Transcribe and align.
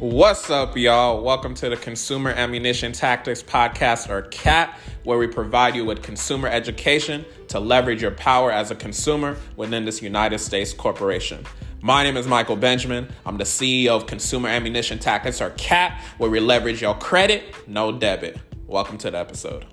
What's 0.00 0.48
up, 0.48 0.76
y'all? 0.76 1.24
Welcome 1.24 1.54
to 1.54 1.68
the 1.68 1.76
Consumer 1.76 2.30
Ammunition 2.30 2.92
Tactics 2.92 3.42
Podcast, 3.42 4.08
or 4.08 4.22
CAT, 4.22 4.78
where 5.02 5.18
we 5.18 5.26
provide 5.26 5.74
you 5.74 5.84
with 5.84 6.04
consumer 6.04 6.46
education 6.46 7.24
to 7.48 7.58
leverage 7.58 8.00
your 8.00 8.12
power 8.12 8.52
as 8.52 8.70
a 8.70 8.76
consumer 8.76 9.36
within 9.56 9.84
this 9.84 10.00
United 10.00 10.38
States 10.38 10.72
corporation. 10.72 11.44
My 11.82 12.04
name 12.04 12.16
is 12.16 12.28
Michael 12.28 12.54
Benjamin. 12.54 13.08
I'm 13.26 13.38
the 13.38 13.44
CEO 13.44 13.88
of 13.88 14.06
Consumer 14.06 14.48
Ammunition 14.48 15.00
Tactics, 15.00 15.40
or 15.40 15.50
CAT, 15.56 16.00
where 16.18 16.30
we 16.30 16.38
leverage 16.38 16.80
your 16.80 16.94
credit, 16.94 17.52
no 17.66 17.90
debit. 17.90 18.38
Welcome 18.68 18.98
to 18.98 19.10
the 19.10 19.18
episode. 19.18 19.66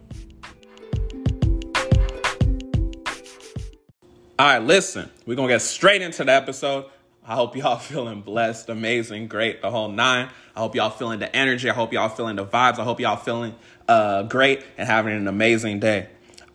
All 4.39 4.47
right, 4.47 4.57
listen, 4.57 5.07
we're 5.27 5.35
going 5.35 5.49
to 5.49 5.53
get 5.53 5.61
straight 5.61 6.01
into 6.01 6.23
the 6.23 6.31
episode. 6.31 6.85
I 7.27 7.33
hope 7.35 7.55
y'all 7.55 7.77
feeling 7.79 8.21
blessed, 8.21 8.69
amazing, 8.69 9.27
great, 9.27 9.61
the 9.61 9.71
whole 9.71 9.89
nine. 9.89 10.29
I 10.55 10.59
hope 10.59 10.75
y'all 10.75 10.89
feeling 10.89 11.19
the 11.19 11.35
energy. 11.35 11.69
I 11.69 11.73
hope 11.73 11.91
y'all 11.91 12.09
feeling 12.09 12.35
the 12.35 12.45
vibes. 12.45 12.79
I 12.79 12.83
hope 12.83 12.99
y'all 12.99 13.15
feeling 13.15 13.55
uh, 13.87 14.23
great 14.23 14.63
and 14.77 14.87
having 14.87 15.15
an 15.15 15.27
amazing 15.27 15.79
day. 15.79 16.07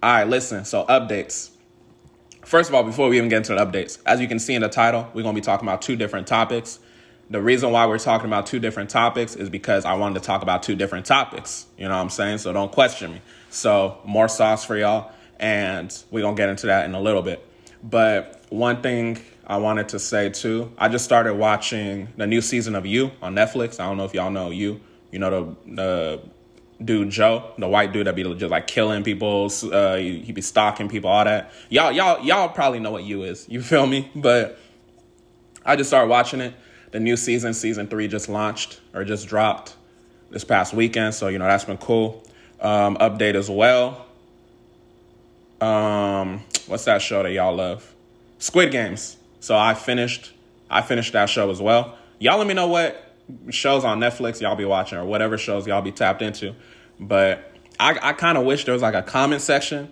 All 0.02 0.10
right, 0.10 0.28
listen. 0.28 0.64
So 0.64 0.84
updates. 0.86 1.50
First 2.45 2.70
of 2.70 2.74
all, 2.74 2.82
before 2.82 3.09
we 3.09 3.18
even 3.18 3.28
get 3.28 3.38
into 3.38 3.54
the 3.54 3.64
updates, 3.64 3.98
as 4.06 4.20
you 4.20 4.26
can 4.26 4.38
see 4.38 4.54
in 4.54 4.62
the 4.62 4.68
title, 4.68 5.09
we're 5.12 5.22
gonna 5.22 5.34
be 5.34 5.40
talking 5.40 5.68
about 5.68 5.82
two 5.82 5.96
different 5.96 6.26
topics. 6.26 6.78
The 7.28 7.40
reason 7.40 7.70
why 7.70 7.87
we're 7.87 7.98
talking 7.98 8.26
about 8.26 8.46
two 8.46 8.59
different 8.59 8.90
topics 8.90 9.37
is 9.37 9.50
because 9.50 9.84
I 9.84 9.95
wanted 9.95 10.20
to 10.20 10.26
talk 10.26 10.42
about 10.42 10.62
two 10.62 10.74
different 10.74 11.06
topics. 11.06 11.66
You 11.76 11.84
know 11.84 11.95
what 11.95 12.00
I'm 12.00 12.10
saying? 12.10 12.38
So 12.38 12.52
don't 12.52 12.73
question 12.73 13.12
me. 13.12 13.20
So 13.50 13.98
more 14.04 14.28
sauce 14.28 14.64
for 14.64 14.76
y'all, 14.76 15.12
and 15.38 15.96
we're 16.10 16.23
gonna 16.23 16.37
get 16.37 16.48
into 16.48 16.66
that 16.66 16.87
in 16.87 16.95
a 16.95 17.00
little 17.00 17.23
bit. 17.23 17.46
But 17.82 18.42
one 18.48 18.82
thing 18.82 19.18
I 19.50 19.56
wanted 19.56 19.88
to 19.88 19.98
say 19.98 20.30
too. 20.30 20.72
I 20.78 20.88
just 20.88 21.04
started 21.04 21.34
watching 21.34 22.06
the 22.16 22.24
new 22.24 22.40
season 22.40 22.77
of 22.77 22.86
You 22.86 23.10
on 23.20 23.34
Netflix. 23.34 23.80
I 23.80 23.87
don't 23.87 23.96
know 23.96 24.04
if 24.04 24.15
y'all 24.15 24.30
know 24.30 24.51
You. 24.51 24.80
You 25.10 25.18
know 25.18 25.56
the 25.66 25.74
the 25.74 26.20
dude 26.84 27.10
Joe, 27.10 27.52
the 27.59 27.66
white 27.66 27.93
dude 27.93 28.06
that 28.06 28.15
be 28.15 28.23
just 28.37 28.52
like 28.52 28.68
killing 28.68 29.02
people. 29.02 29.51
Uh, 29.73 29.96
he, 29.96 30.21
he 30.21 30.30
be 30.30 30.40
stalking 30.40 30.88
people, 30.88 31.10
all 31.10 31.24
that. 31.24 31.51
Y'all 31.68 31.90
y'all 31.90 32.24
y'all 32.24 32.48
probably 32.48 32.78
know 32.78 32.93
what 32.93 33.02
You 33.02 33.24
is. 33.24 33.48
You 33.48 33.60
feel 33.60 33.88
me? 33.88 34.09
But 34.15 34.56
I 35.66 35.74
just 35.74 35.90
started 35.90 36.09
watching 36.09 36.40
it. 36.40 36.54
The 36.93 37.01
new 37.01 37.16
season, 37.16 37.52
season 37.52 37.88
three, 37.88 38.06
just 38.06 38.28
launched 38.28 38.80
or 38.95 39.02
just 39.02 39.26
dropped 39.26 39.74
this 40.30 40.45
past 40.45 40.73
weekend. 40.73 41.12
So 41.12 41.26
you 41.26 41.40
know 41.40 41.46
that's 41.46 41.65
been 41.65 41.76
cool. 41.76 42.23
Um, 42.60 42.96
update 42.98 43.34
as 43.34 43.51
well. 43.51 44.06
Um, 45.60 46.45
what's 46.68 46.84
that 46.84 47.02
show 47.02 47.24
that 47.24 47.32
y'all 47.32 47.56
love? 47.56 47.93
Squid 48.38 48.71
Games. 48.71 49.16
So 49.41 49.57
I 49.57 49.74
finished 49.74 50.33
I 50.71 50.83
finished 50.83 51.13
that 51.15 51.29
show 51.29 51.51
as 51.51 51.60
well. 51.60 51.96
Y'all 52.19 52.38
let 52.38 52.46
me 52.46 52.55
know 52.55 52.69
what 52.69 53.05
shows 53.51 53.85
on 53.85 54.01
Netflix 54.01 54.41
y'all 54.41 54.57
be 54.57 54.65
watching 54.65 54.99
or 54.99 55.05
whatever 55.05 55.38
shows 55.38 55.66
y'all 55.66 55.83
be 55.83 55.93
tapped 55.93 56.23
into. 56.23 56.55
But 56.99 57.52
I, 57.79 57.99
I 58.01 58.13
kind 58.13 58.37
of 58.37 58.45
wish 58.45 58.65
there 58.65 58.74
was 58.74 58.83
like 58.83 58.95
a 58.95 59.02
comment 59.02 59.43
section 59.43 59.91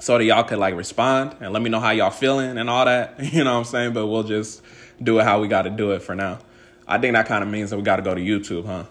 so 0.00 0.18
that 0.18 0.24
y'all 0.24 0.42
could 0.42 0.58
like 0.58 0.74
respond 0.74 1.36
and 1.40 1.52
let 1.52 1.62
me 1.62 1.70
know 1.70 1.78
how 1.78 1.90
y'all 1.90 2.10
feeling 2.10 2.58
and 2.58 2.68
all 2.68 2.84
that. 2.84 3.14
You 3.32 3.44
know 3.44 3.52
what 3.52 3.58
I'm 3.60 3.64
saying? 3.64 3.92
But 3.92 4.08
we'll 4.08 4.24
just 4.24 4.62
do 5.00 5.18
it 5.20 5.24
how 5.24 5.40
we 5.40 5.48
got 5.48 5.62
to 5.62 5.70
do 5.70 5.92
it 5.92 6.02
for 6.02 6.14
now. 6.14 6.40
I 6.86 6.98
think 6.98 7.14
that 7.14 7.26
kind 7.26 7.42
of 7.42 7.48
means 7.48 7.70
that 7.70 7.76
we 7.76 7.82
got 7.82 7.96
to 7.96 8.02
go 8.02 8.14
to 8.14 8.20
YouTube, 8.20 8.66
huh? 8.66 8.84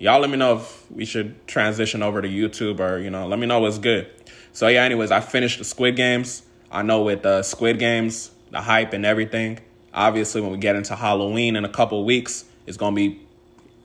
Y'all 0.00 0.20
let 0.20 0.30
me 0.30 0.36
know 0.36 0.58
if 0.58 0.90
we 0.90 1.04
should 1.04 1.46
transition 1.46 2.02
over 2.02 2.20
to 2.20 2.28
YouTube 2.28 2.80
or, 2.80 2.98
you 2.98 3.10
know, 3.10 3.26
let 3.26 3.38
me 3.38 3.46
know 3.46 3.60
what's 3.60 3.78
good. 3.78 4.08
So, 4.52 4.68
yeah, 4.68 4.82
anyways, 4.82 5.10
I 5.10 5.20
finished 5.20 5.58
the 5.58 5.64
Squid 5.64 5.96
Games. 5.96 6.42
I 6.70 6.82
know 6.82 7.02
with 7.02 7.24
uh, 7.24 7.42
Squid 7.42 7.78
Games, 7.78 8.30
the 8.50 8.60
hype 8.60 8.92
and 8.92 9.04
everything. 9.04 9.58
Obviously, 9.92 10.40
when 10.40 10.52
we 10.52 10.58
get 10.58 10.76
into 10.76 10.94
Halloween 10.94 11.56
in 11.56 11.64
a 11.64 11.68
couple 11.68 12.04
weeks, 12.04 12.44
it's 12.66 12.76
gonna 12.76 12.96
be 12.96 13.20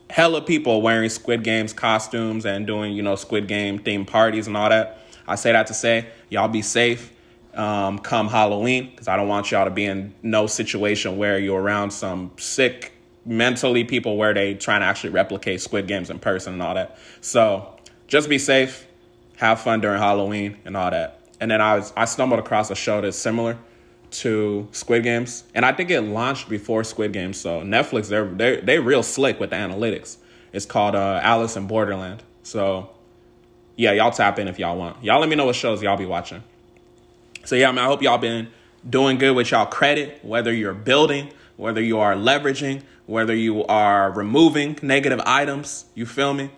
hella 0.10 0.42
people 0.42 0.82
wearing 0.82 1.10
Squid 1.10 1.44
Games 1.44 1.74
costumes 1.74 2.46
and 2.46 2.68
doing 2.68 2.94
you 2.94 3.02
know 3.02 3.16
Squid 3.16 3.48
Game 3.48 3.80
themed 3.80 4.08
parties 4.08 4.48
and 4.48 4.56
all 4.56 4.70
that. 4.70 5.00
I 5.28 5.36
say 5.36 5.54
that 5.54 5.68
to 5.68 5.74
say 5.74 6.08
y'all 6.30 6.48
be 6.48 6.62
safe 6.62 7.12
um, 7.56 8.00
come 8.00 8.28
Halloween 8.28 8.90
because 8.90 9.08
I 9.08 9.16
don't 9.16 9.28
want 9.28 9.52
y'all 9.52 9.66
to 9.66 9.72
be 9.72 9.86
in 9.86 10.14
no 10.22 10.48
situation 10.48 11.18
where 11.18 11.40
you're 11.40 11.62
around 11.62 11.92
some 11.92 12.32
sick 12.38 12.94
mentally 13.26 13.84
people 13.84 14.18
where 14.18 14.34
they 14.34 14.54
trying 14.54 14.82
to 14.82 14.86
actually 14.86 15.12
replicate 15.12 15.62
Squid 15.62 15.88
Games 15.88 16.10
in 16.10 16.20
person 16.20 16.54
and 16.54 16.62
all 16.62 16.74
that. 16.76 16.98
So 17.22 17.78
just 18.08 18.28
be 18.28 18.38
safe, 18.38 18.86
have 19.38 19.62
fun 19.62 19.82
during 19.82 20.00
Halloween 20.00 20.58
and 20.66 20.76
all 20.76 20.92
that. 20.92 21.22
And 21.40 21.50
then 21.50 21.62
I 21.62 21.78
was 21.78 21.94
I 21.96 22.06
stumbled 22.06 22.40
across 22.40 22.70
a 22.70 22.76
show 22.76 23.02
that's 23.02 23.18
similar 23.18 23.58
to 24.14 24.68
Squid 24.72 25.04
Games, 25.04 25.44
and 25.54 25.66
I 25.66 25.74
think 25.74 25.90
it 25.90 26.02
launched 26.02 26.50
before 26.50 26.84
Squid 26.84 27.14
Games. 27.14 27.40
So 27.40 27.62
Netflix, 27.62 28.08
they're 28.08 28.26
they 28.26 28.58
they 28.58 28.80
real 28.80 29.04
slick 29.04 29.40
with 29.40 29.50
the 29.50 29.56
analytics. 29.56 30.18
It's 30.52 30.66
called 30.66 30.96
uh, 30.96 31.20
Alice 31.24 31.56
in 31.56 31.68
Borderland. 31.68 32.24
So 32.44 32.90
yeah, 33.76 33.92
y'all 33.92 34.12
tap 34.12 34.40
in 34.40 34.48
if 34.48 34.60
y'all 34.60 34.78
want. 34.78 35.04
Y'all 35.04 35.20
let 35.20 35.30
me 35.30 35.36
know 35.36 35.46
what 35.46 35.56
shows 35.56 35.82
y'all 35.82 35.98
be 35.98 36.06
watching. 36.06 36.44
So 37.46 37.56
yeah, 37.56 37.70
I 37.70 37.72
mean, 37.72 37.80
I 37.80 37.86
hope 37.86 38.02
y'all 38.02 38.18
been 38.18 38.50
doing 38.88 39.18
good 39.18 39.36
with 39.36 39.52
y'all 39.52 39.66
credit, 39.66 40.24
whether 40.24 40.54
you're 40.54 40.74
building, 40.74 41.32
whether 41.58 41.82
you 41.82 42.00
are 42.00 42.16
leveraging, 42.16 42.84
whether 43.06 43.36
you 43.36 43.66
are 43.66 44.12
removing 44.12 44.78
negative 44.82 45.22
items. 45.26 45.86
You 45.96 46.06
feel 46.06 46.34
me? 46.34 46.52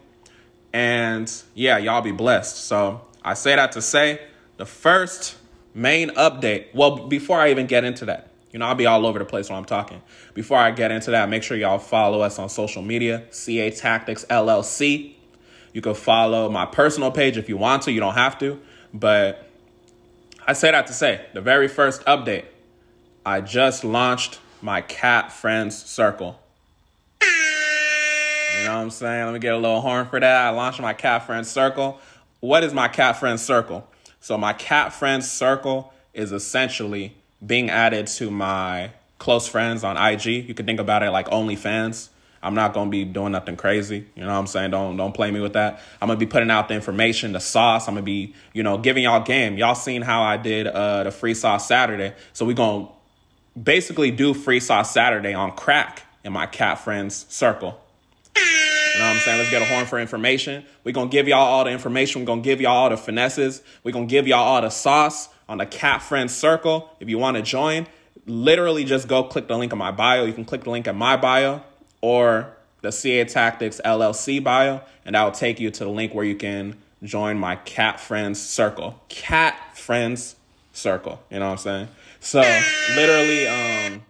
And 0.74 1.32
yeah, 1.54 1.78
y'all 1.78 2.02
be 2.02 2.12
blessed. 2.12 2.58
So 2.66 3.02
I 3.24 3.34
say 3.34 3.56
that 3.56 3.72
to 3.74 3.82
say 3.82 4.22
the 4.58 4.66
first 4.66 5.38
main 5.76 6.10
update. 6.12 6.74
Well, 6.74 7.08
before 7.08 7.40
I 7.40 7.52
even 7.52 7.68
get 7.68 7.84
into 7.84 8.06
that, 8.06 8.32
you 8.52 8.58
know, 8.58 8.66
I'll 8.66 8.76
be 8.76 8.86
all 8.86 9.06
over 9.06 9.20
the 9.20 9.26
place 9.26 9.50
when 9.50 9.60
I'm 9.60 9.66
talking. 9.66 10.02
Before 10.34 10.58
I 10.58 10.72
get 10.72 10.90
into 10.90 11.12
that, 11.12 11.30
make 11.30 11.44
sure 11.44 11.58
y'all 11.58 11.78
follow 11.78 12.22
us 12.22 12.40
on 12.40 12.50
social 12.50 12.82
media, 12.82 13.26
CA 13.30 13.70
Tactics 13.70 14.26
LLC. 14.30 15.14
You 15.74 15.82
can 15.82 15.94
follow 15.94 16.50
my 16.50 16.66
personal 16.66 17.12
page 17.12 17.38
if 17.38 17.50
you 17.50 17.58
want 17.58 17.84
to. 17.84 17.92
You 17.92 18.00
don't 18.00 18.14
have 18.14 18.40
to. 18.40 18.60
But 18.94 19.46
I 20.48 20.54
say 20.54 20.72
that 20.72 20.88
to 20.88 20.94
say, 20.94 21.26
the 21.34 21.42
very 21.42 21.68
first 21.68 22.04
update, 22.06 22.46
I 23.26 23.42
just 23.42 23.84
launched 23.84 24.40
my 24.62 24.80
cat 24.80 25.34
friends 25.34 25.76
circle. 25.76 26.40
You 27.22 28.64
know 28.64 28.78
what 28.78 28.84
I'm 28.84 28.90
saying? 28.90 29.26
Let 29.26 29.34
me 29.34 29.40
get 29.40 29.54
a 29.54 29.58
little 29.58 29.82
horn 29.82 30.06
for 30.08 30.18
that. 30.18 30.46
I 30.46 30.50
launched 30.52 30.80
my 30.80 30.94
cat 30.94 31.26
friends 31.26 31.50
circle. 31.50 32.00
What 32.40 32.64
is 32.64 32.74
my 32.74 32.88
cat 32.88 33.18
friends 33.18 33.42
circle? 33.42 33.86
So 34.26 34.40
my 34.40 34.54
cat 34.54 34.92
friends 34.92 35.30
circle 35.30 35.94
is 36.12 36.32
essentially 36.32 37.14
being 37.46 37.70
added 37.70 38.08
to 38.08 38.32
my 38.32 38.90
close 39.20 39.48
friends 39.48 39.84
on 39.84 39.98
IG. 39.98 40.26
You 40.26 40.56
can 40.56 40.66
think 40.66 40.80
about 40.80 41.04
it 41.04 41.12
like 41.12 41.28
OnlyFans. 41.28 42.10
I'm 42.42 42.56
not 42.56 42.74
gonna 42.74 42.90
be 42.90 43.06
doing 43.06 43.34
nothing 43.34 43.56
crazy. 43.56 44.08
You 44.16 44.24
know 44.24 44.30
what 44.30 44.40
I'm 44.40 44.48
saying? 44.48 44.72
Don't 44.72 44.98
don't 44.98 45.14
play 45.14 45.30
me 45.30 45.42
with 45.42 45.54
that. 45.54 45.80
I'm 46.02 46.08
gonna 46.08 46.18
be 46.18 46.26
putting 46.26 46.50
out 46.50 46.70
the 46.70 46.74
information, 46.74 47.34
the 47.34 47.40
sauce. 47.40 47.88
I'm 47.88 47.94
gonna 47.94 48.04
be, 48.04 48.34
you 48.52 48.64
know, 48.64 48.80
giving 48.80 49.04
y'all 49.04 49.22
game. 49.22 49.60
Y'all 49.60 49.76
seen 49.76 50.02
how 50.02 50.24
I 50.24 50.38
did 50.38 50.66
uh 50.66 51.04
the 51.04 51.12
free 51.12 51.36
sauce 51.36 51.68
Saturday. 51.68 52.16
So 52.34 52.46
we 52.46 52.56
gonna 52.56 52.88
basically 53.62 54.10
do 54.10 54.34
free 54.34 54.60
sauce 54.60 54.92
Saturday 54.92 55.36
on 55.36 55.56
crack 55.56 56.02
in 56.24 56.34
my 56.34 56.48
cat 56.48 56.80
friends 56.80 57.28
circle. 57.30 57.80
You 58.96 59.02
know 59.02 59.08
what 59.08 59.16
I'm 59.16 59.22
saying? 59.24 59.38
Let's 59.40 59.50
get 59.50 59.62
a 59.62 59.66
horn 59.66 59.86
for 59.86 60.00
information. 60.00 60.64
We're 60.86 60.94
going 60.94 61.10
to 61.10 61.12
give 61.12 61.28
y'all 61.28 61.40
all 61.40 61.66
the 61.66 61.70
information. 61.70 62.22
We're 62.22 62.28
going 62.28 62.42
to 62.44 62.46
give 62.46 62.62
y'all 62.62 62.78
all 62.78 62.90
the 62.90 62.96
finesses. 62.96 63.62
We're 63.84 63.92
going 63.92 64.08
to 64.08 64.10
give 64.10 64.26
y'all 64.26 64.40
all 64.40 64.62
the 64.62 64.70
sauce 64.70 65.28
on 65.50 65.58
the 65.58 65.66
Cat 65.66 66.02
Friends 66.02 66.34
Circle. 66.34 66.90
If 67.02 67.10
you 67.10 67.18
want 67.18 67.36
to 67.36 67.44
join, 67.44 67.88
literally 68.26 68.86
just 68.86 69.10
go 69.10 69.24
click 69.26 69.50
the 69.50 69.58
link 69.58 69.74
in 69.74 69.78
my 69.78 69.92
bio. 69.92 70.24
You 70.24 70.32
can 70.32 70.46
click 70.46 70.64
the 70.64 70.70
link 70.70 70.88
in 70.88 70.96
my 70.96 71.18
bio 71.18 71.62
or 72.00 72.56
the 72.84 72.92
CA 72.94 73.26
Tactics 73.26 73.82
LLC 73.84 74.42
bio, 74.42 74.80
and 75.04 75.14
that 75.14 75.24
will 75.26 75.32
take 75.32 75.60
you 75.60 75.72
to 75.72 75.84
the 75.84 75.90
link 75.90 76.14
where 76.14 76.24
you 76.24 76.36
can 76.36 76.78
join 77.04 77.38
my 77.38 77.58
Cat 77.58 78.00
Friends 78.00 78.42
Circle. 78.42 79.02
Cat 79.10 79.78
Friends 79.78 80.38
Circle. 80.72 81.22
You 81.30 81.40
know 81.40 81.48
what 81.48 81.52
I'm 81.52 81.58
saying? 81.58 81.88
So 82.22 82.40
literally, 82.96 83.46
um, 83.50 84.04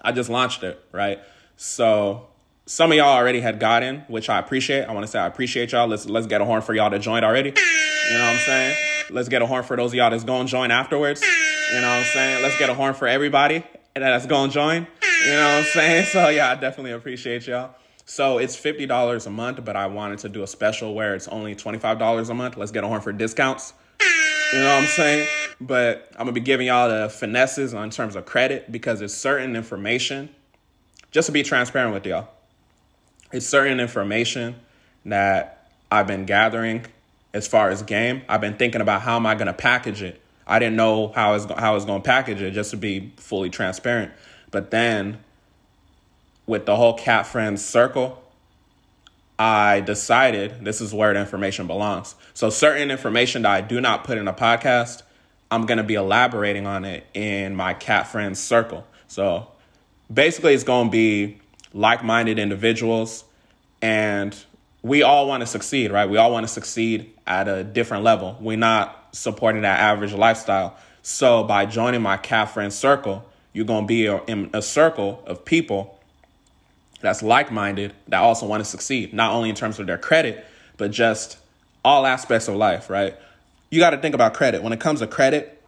I 0.00 0.12
just 0.12 0.30
launched 0.30 0.62
it, 0.62 0.82
right? 0.92 1.20
So 1.56 2.28
some 2.66 2.92
of 2.92 2.96
y'all 2.96 3.08
already 3.08 3.40
had 3.40 3.58
gotten, 3.58 4.00
which 4.08 4.30
I 4.30 4.38
appreciate. 4.38 4.84
I 4.84 4.92
want 4.92 5.04
to 5.04 5.10
say 5.10 5.18
I 5.18 5.26
appreciate 5.26 5.72
y'all. 5.72 5.88
Let's 5.88 6.06
let's 6.06 6.26
get 6.26 6.40
a 6.40 6.44
horn 6.44 6.62
for 6.62 6.74
y'all 6.74 6.90
to 6.90 6.98
join 6.98 7.24
already. 7.24 7.50
You 7.50 8.18
know 8.18 8.24
what 8.24 8.34
I'm 8.34 8.38
saying? 8.38 8.76
Let's 9.10 9.28
get 9.28 9.42
a 9.42 9.46
horn 9.46 9.64
for 9.64 9.76
those 9.76 9.90
of 9.90 9.94
y'all 9.94 10.10
that's 10.10 10.24
going 10.24 10.46
to 10.46 10.50
join 10.50 10.70
afterwards. 10.70 11.22
You 11.22 11.80
know 11.80 11.88
what 11.88 11.98
I'm 11.98 12.04
saying? 12.04 12.42
Let's 12.42 12.58
get 12.58 12.70
a 12.70 12.74
horn 12.74 12.94
for 12.94 13.08
everybody 13.08 13.64
that's 13.94 14.26
going 14.26 14.50
to 14.50 14.54
join. 14.54 14.86
You 15.24 15.32
know 15.32 15.44
what 15.44 15.58
I'm 15.58 15.64
saying? 15.64 16.06
So 16.12 16.28
yeah, 16.28 16.50
I 16.50 16.54
definitely 16.54 16.92
appreciate 16.92 17.46
y'all. 17.46 17.74
So 18.04 18.38
it's 18.38 18.54
fifty 18.54 18.86
dollars 18.86 19.26
a 19.26 19.30
month, 19.30 19.64
but 19.64 19.76
I 19.76 19.86
wanted 19.86 20.20
to 20.20 20.28
do 20.28 20.42
a 20.42 20.46
special 20.46 20.94
where 20.94 21.14
it's 21.14 21.28
only 21.28 21.54
twenty 21.54 21.78
five 21.78 21.98
dollars 21.98 22.28
a 22.28 22.34
month. 22.34 22.56
Let's 22.56 22.72
get 22.72 22.84
a 22.84 22.86
horn 22.86 23.00
for 23.00 23.12
discounts. 23.12 23.74
You 24.52 24.60
know 24.60 24.66
what 24.66 24.82
I'm 24.82 24.88
saying? 24.88 25.28
But 25.60 26.08
I'm 26.12 26.20
gonna 26.20 26.32
be 26.32 26.40
giving 26.40 26.66
y'all 26.66 26.88
the 26.88 27.08
finesses 27.08 27.72
in 27.72 27.90
terms 27.90 28.16
of 28.16 28.26
credit 28.26 28.70
because 28.70 29.00
it's 29.00 29.14
certain 29.14 29.56
information. 29.56 30.28
Just 31.10 31.26
to 31.26 31.32
be 31.32 31.42
transparent 31.42 31.94
with 31.94 32.06
y'all 32.06 32.28
it's 33.32 33.46
certain 33.46 33.80
information 33.80 34.56
that 35.06 35.70
I've 35.90 36.06
been 36.06 36.24
gathering 36.24 36.86
as 37.34 37.46
far 37.46 37.70
as 37.70 37.82
game. 37.82 38.22
I've 38.28 38.40
been 38.40 38.56
thinking 38.56 38.80
about 38.80 39.02
how 39.02 39.16
am 39.16 39.26
I 39.26 39.34
going 39.34 39.46
to 39.46 39.52
package 39.52 40.02
it. 40.02 40.20
I 40.46 40.58
didn't 40.58 40.76
know 40.76 41.08
how 41.08 41.30
I 41.30 41.32
was 41.32 41.44
how 41.46 41.78
going 41.78 42.02
to 42.02 42.06
package 42.06 42.42
it 42.42 42.50
just 42.52 42.70
to 42.72 42.76
be 42.76 43.12
fully 43.16 43.50
transparent. 43.50 44.12
But 44.50 44.70
then 44.70 45.18
with 46.46 46.66
the 46.66 46.76
whole 46.76 46.94
cat 46.94 47.26
friends 47.26 47.64
circle, 47.64 48.22
I 49.38 49.80
decided 49.80 50.64
this 50.64 50.80
is 50.80 50.92
where 50.92 51.12
the 51.14 51.20
information 51.20 51.66
belongs. 51.66 52.14
So 52.34 52.50
certain 52.50 52.90
information 52.90 53.42
that 53.42 53.50
I 53.50 53.60
do 53.60 53.80
not 53.80 54.04
put 54.04 54.18
in 54.18 54.28
a 54.28 54.32
podcast, 54.32 55.02
I'm 55.50 55.66
going 55.66 55.78
to 55.78 55.84
be 55.84 55.94
elaborating 55.94 56.66
on 56.66 56.84
it 56.84 57.06
in 57.14 57.56
my 57.56 57.74
cat 57.74 58.08
friends 58.08 58.38
circle. 58.38 58.86
So 59.08 59.48
basically 60.12 60.54
it's 60.54 60.64
going 60.64 60.88
to 60.88 60.92
be 60.92 61.40
like-minded 61.72 62.38
individuals 62.38 63.24
and 63.80 64.36
we 64.82 65.02
all 65.02 65.28
want 65.28 65.42
to 65.42 65.46
succeed, 65.46 65.92
right? 65.92 66.08
We 66.08 66.16
all 66.16 66.32
want 66.32 66.44
to 66.44 66.52
succeed 66.52 67.12
at 67.26 67.48
a 67.48 67.62
different 67.62 68.04
level. 68.04 68.36
We're 68.40 68.56
not 68.56 69.08
supporting 69.12 69.62
that 69.62 69.78
average 69.78 70.12
lifestyle. 70.12 70.76
So 71.02 71.44
by 71.44 71.66
joining 71.66 72.02
my 72.02 72.16
cat 72.16 72.50
friend 72.50 72.72
circle, 72.72 73.24
you're 73.52 73.64
going 73.64 73.84
to 73.84 73.86
be 73.86 74.06
in 74.06 74.50
a 74.52 74.62
circle 74.62 75.22
of 75.26 75.44
people 75.44 75.98
that's 77.00 77.22
like-minded 77.22 77.92
that 78.08 78.18
also 78.18 78.46
want 78.46 78.60
to 78.60 78.68
succeed, 78.68 79.12
not 79.12 79.32
only 79.32 79.48
in 79.48 79.54
terms 79.54 79.78
of 79.78 79.86
their 79.86 79.98
credit, 79.98 80.44
but 80.76 80.90
just 80.90 81.38
all 81.84 82.06
aspects 82.06 82.48
of 82.48 82.54
life, 82.54 82.88
right? 82.88 83.16
You 83.70 83.80
got 83.80 83.90
to 83.90 83.98
think 83.98 84.14
about 84.14 84.34
credit. 84.34 84.62
When 84.62 84.72
it 84.72 84.80
comes 84.80 85.00
to 85.00 85.06
credit, 85.06 85.62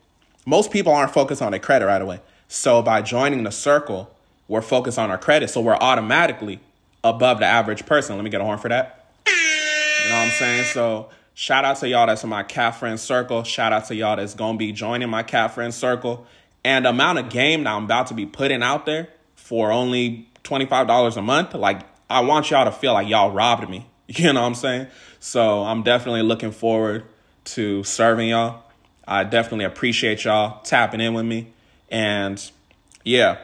most 0.46 0.70
people 0.70 0.92
aren't 0.92 1.12
focused 1.12 1.42
on 1.42 1.50
their 1.50 1.60
credit 1.60 1.86
right 1.86 2.00
away. 2.00 2.20
So 2.48 2.82
by 2.82 3.02
joining 3.02 3.42
the 3.42 3.50
circle, 3.50 4.13
we're 4.48 4.62
focused 4.62 4.98
on 4.98 5.10
our 5.10 5.18
credit. 5.18 5.48
So 5.50 5.60
we're 5.60 5.76
automatically 5.76 6.60
above 7.02 7.38
the 7.38 7.46
average 7.46 7.86
person. 7.86 8.16
Let 8.16 8.24
me 8.24 8.30
get 8.30 8.40
a 8.40 8.44
horn 8.44 8.58
for 8.58 8.68
that. 8.68 9.10
You 9.26 10.10
know 10.10 10.16
what 10.16 10.26
I'm 10.26 10.30
saying? 10.32 10.64
So 10.64 11.08
shout 11.34 11.64
out 11.64 11.78
to 11.78 11.88
y'all 11.88 12.06
that's 12.06 12.24
in 12.24 12.30
my 12.30 12.42
cat 12.42 12.76
friend 12.76 12.98
circle. 13.00 13.42
Shout 13.42 13.72
out 13.72 13.86
to 13.86 13.94
y'all 13.94 14.16
that's 14.16 14.34
gonna 14.34 14.58
be 14.58 14.72
joining 14.72 15.08
my 15.08 15.22
cat 15.22 15.54
friend 15.54 15.72
circle. 15.72 16.26
And 16.64 16.86
amount 16.86 17.18
of 17.18 17.30
game 17.30 17.64
that 17.64 17.74
I'm 17.74 17.84
about 17.84 18.08
to 18.08 18.14
be 18.14 18.26
putting 18.26 18.62
out 18.62 18.86
there 18.86 19.08
for 19.34 19.70
only 19.70 20.28
$25 20.44 21.16
a 21.16 21.22
month, 21.22 21.54
like 21.54 21.82
I 22.08 22.20
want 22.20 22.50
y'all 22.50 22.64
to 22.64 22.72
feel 22.72 22.92
like 22.92 23.08
y'all 23.08 23.30
robbed 23.30 23.68
me. 23.68 23.86
You 24.06 24.34
know 24.34 24.42
what 24.42 24.48
I'm 24.48 24.54
saying? 24.54 24.88
So 25.18 25.62
I'm 25.62 25.82
definitely 25.82 26.20
looking 26.20 26.50
forward 26.50 27.04
to 27.44 27.82
serving 27.84 28.28
y'all. 28.28 28.62
I 29.08 29.24
definitely 29.24 29.64
appreciate 29.64 30.24
y'all 30.24 30.60
tapping 30.62 31.00
in 31.00 31.14
with 31.14 31.24
me. 31.24 31.54
And 31.88 32.50
yeah, 33.02 33.38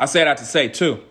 I 0.00 0.06
say 0.06 0.24
that 0.24 0.38
to 0.38 0.44
say 0.46 0.68
too, 0.68 1.02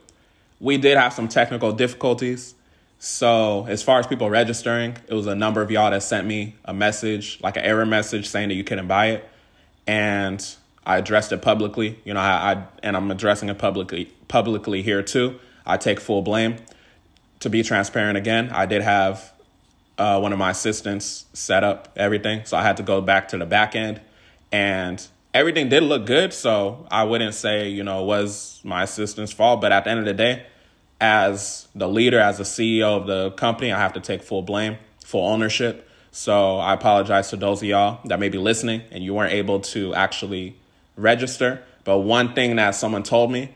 we 0.60 0.78
did 0.78 0.98
have 0.98 1.14
some 1.14 1.28
technical 1.28 1.72
difficulties. 1.72 2.56
So 2.98 3.66
as 3.68 3.84
far 3.84 4.00
as 4.00 4.08
people 4.08 4.30
registering, 4.30 4.98
it 5.08 5.14
was 5.14 5.28
a 5.28 5.36
number 5.36 5.62
of 5.62 5.70
y'all 5.70 5.92
that 5.92 6.02
sent 6.02 6.26
me 6.26 6.56
a 6.66 6.74
message, 6.74 7.40
like 7.42 7.56
an 7.56 7.64
error 7.64 7.86
message 7.86 8.28
saying 8.28 8.50
that 8.50 8.56
you 8.56 8.64
couldn't 8.64 8.88
buy 8.88 9.12
it. 9.12 9.30
And 9.86 10.46
I 10.86 10.98
addressed 10.98 11.32
it 11.32 11.44
publicly. 11.44 12.00
You 12.04 12.16
know, 12.16 12.20
I, 12.20 12.54
I 12.54 12.64
and 12.82 12.98
I'm 12.98 13.12
addressing 13.12 13.48
it 13.48 13.60
publicly 13.60 14.12
publicly 14.28 14.82
here 14.82 15.04
too. 15.04 15.40
I 15.68 15.78
take 15.78 16.00
full 16.00 16.24
blame. 16.24 16.58
To 17.42 17.50
be 17.50 17.64
transparent 17.64 18.18
again, 18.18 18.50
I 18.50 18.66
did 18.66 18.82
have 18.82 19.32
uh, 19.98 20.20
one 20.20 20.34
of 20.34 20.40
my 20.40 20.50
assistants 20.50 21.26
set 21.34 21.64
up 21.64 21.90
everything, 21.96 22.44
so 22.44 22.58
I 22.58 22.64
had 22.64 22.76
to 22.78 22.84
go 22.84 23.02
back 23.02 23.30
to 23.30 23.38
the 23.38 23.46
back 23.46 23.76
end, 23.76 24.02
and 24.52 25.08
everything 25.40 25.70
did 25.70 25.84
look 25.84 26.06
good. 26.06 26.34
So 26.34 26.86
I 26.92 27.04
wouldn't 27.04 27.34
say 27.34 27.70
you 27.70 27.84
know 27.84 28.04
was 28.04 28.60
my 28.64 28.84
assistant's 28.84 29.32
fault, 29.32 29.62
but 29.62 29.72
at 29.72 29.86
the 29.86 29.90
end 29.90 30.00
of 30.00 30.06
the 30.06 30.14
day, 30.14 30.46
as 31.00 31.68
the 31.74 31.88
leader, 31.88 32.20
as 32.20 32.38
the 32.38 32.44
CEO 32.44 32.98
of 32.98 33.08
the 33.08 33.32
company, 33.32 33.72
I 33.72 33.80
have 33.80 33.94
to 33.94 34.02
take 34.02 34.22
full 34.22 34.42
blame, 34.42 34.78
full 35.04 35.26
ownership. 35.26 35.90
So 36.12 36.58
I 36.58 36.74
apologize 36.74 37.30
to 37.30 37.38
those 37.38 37.62
of 37.62 37.68
y'all 37.68 38.00
that 38.06 38.20
may 38.20 38.30
be 38.30 38.38
listening 38.38 38.82
and 38.92 39.04
you 39.04 39.14
weren't 39.14 39.34
able 39.34 39.62
to 39.62 39.94
actually 39.94 40.56
register. 40.98 41.64
But 41.84 42.00
one 42.00 42.34
thing 42.34 42.58
that 42.58 42.72
someone 42.72 43.04
told 43.04 43.32
me 43.32 43.54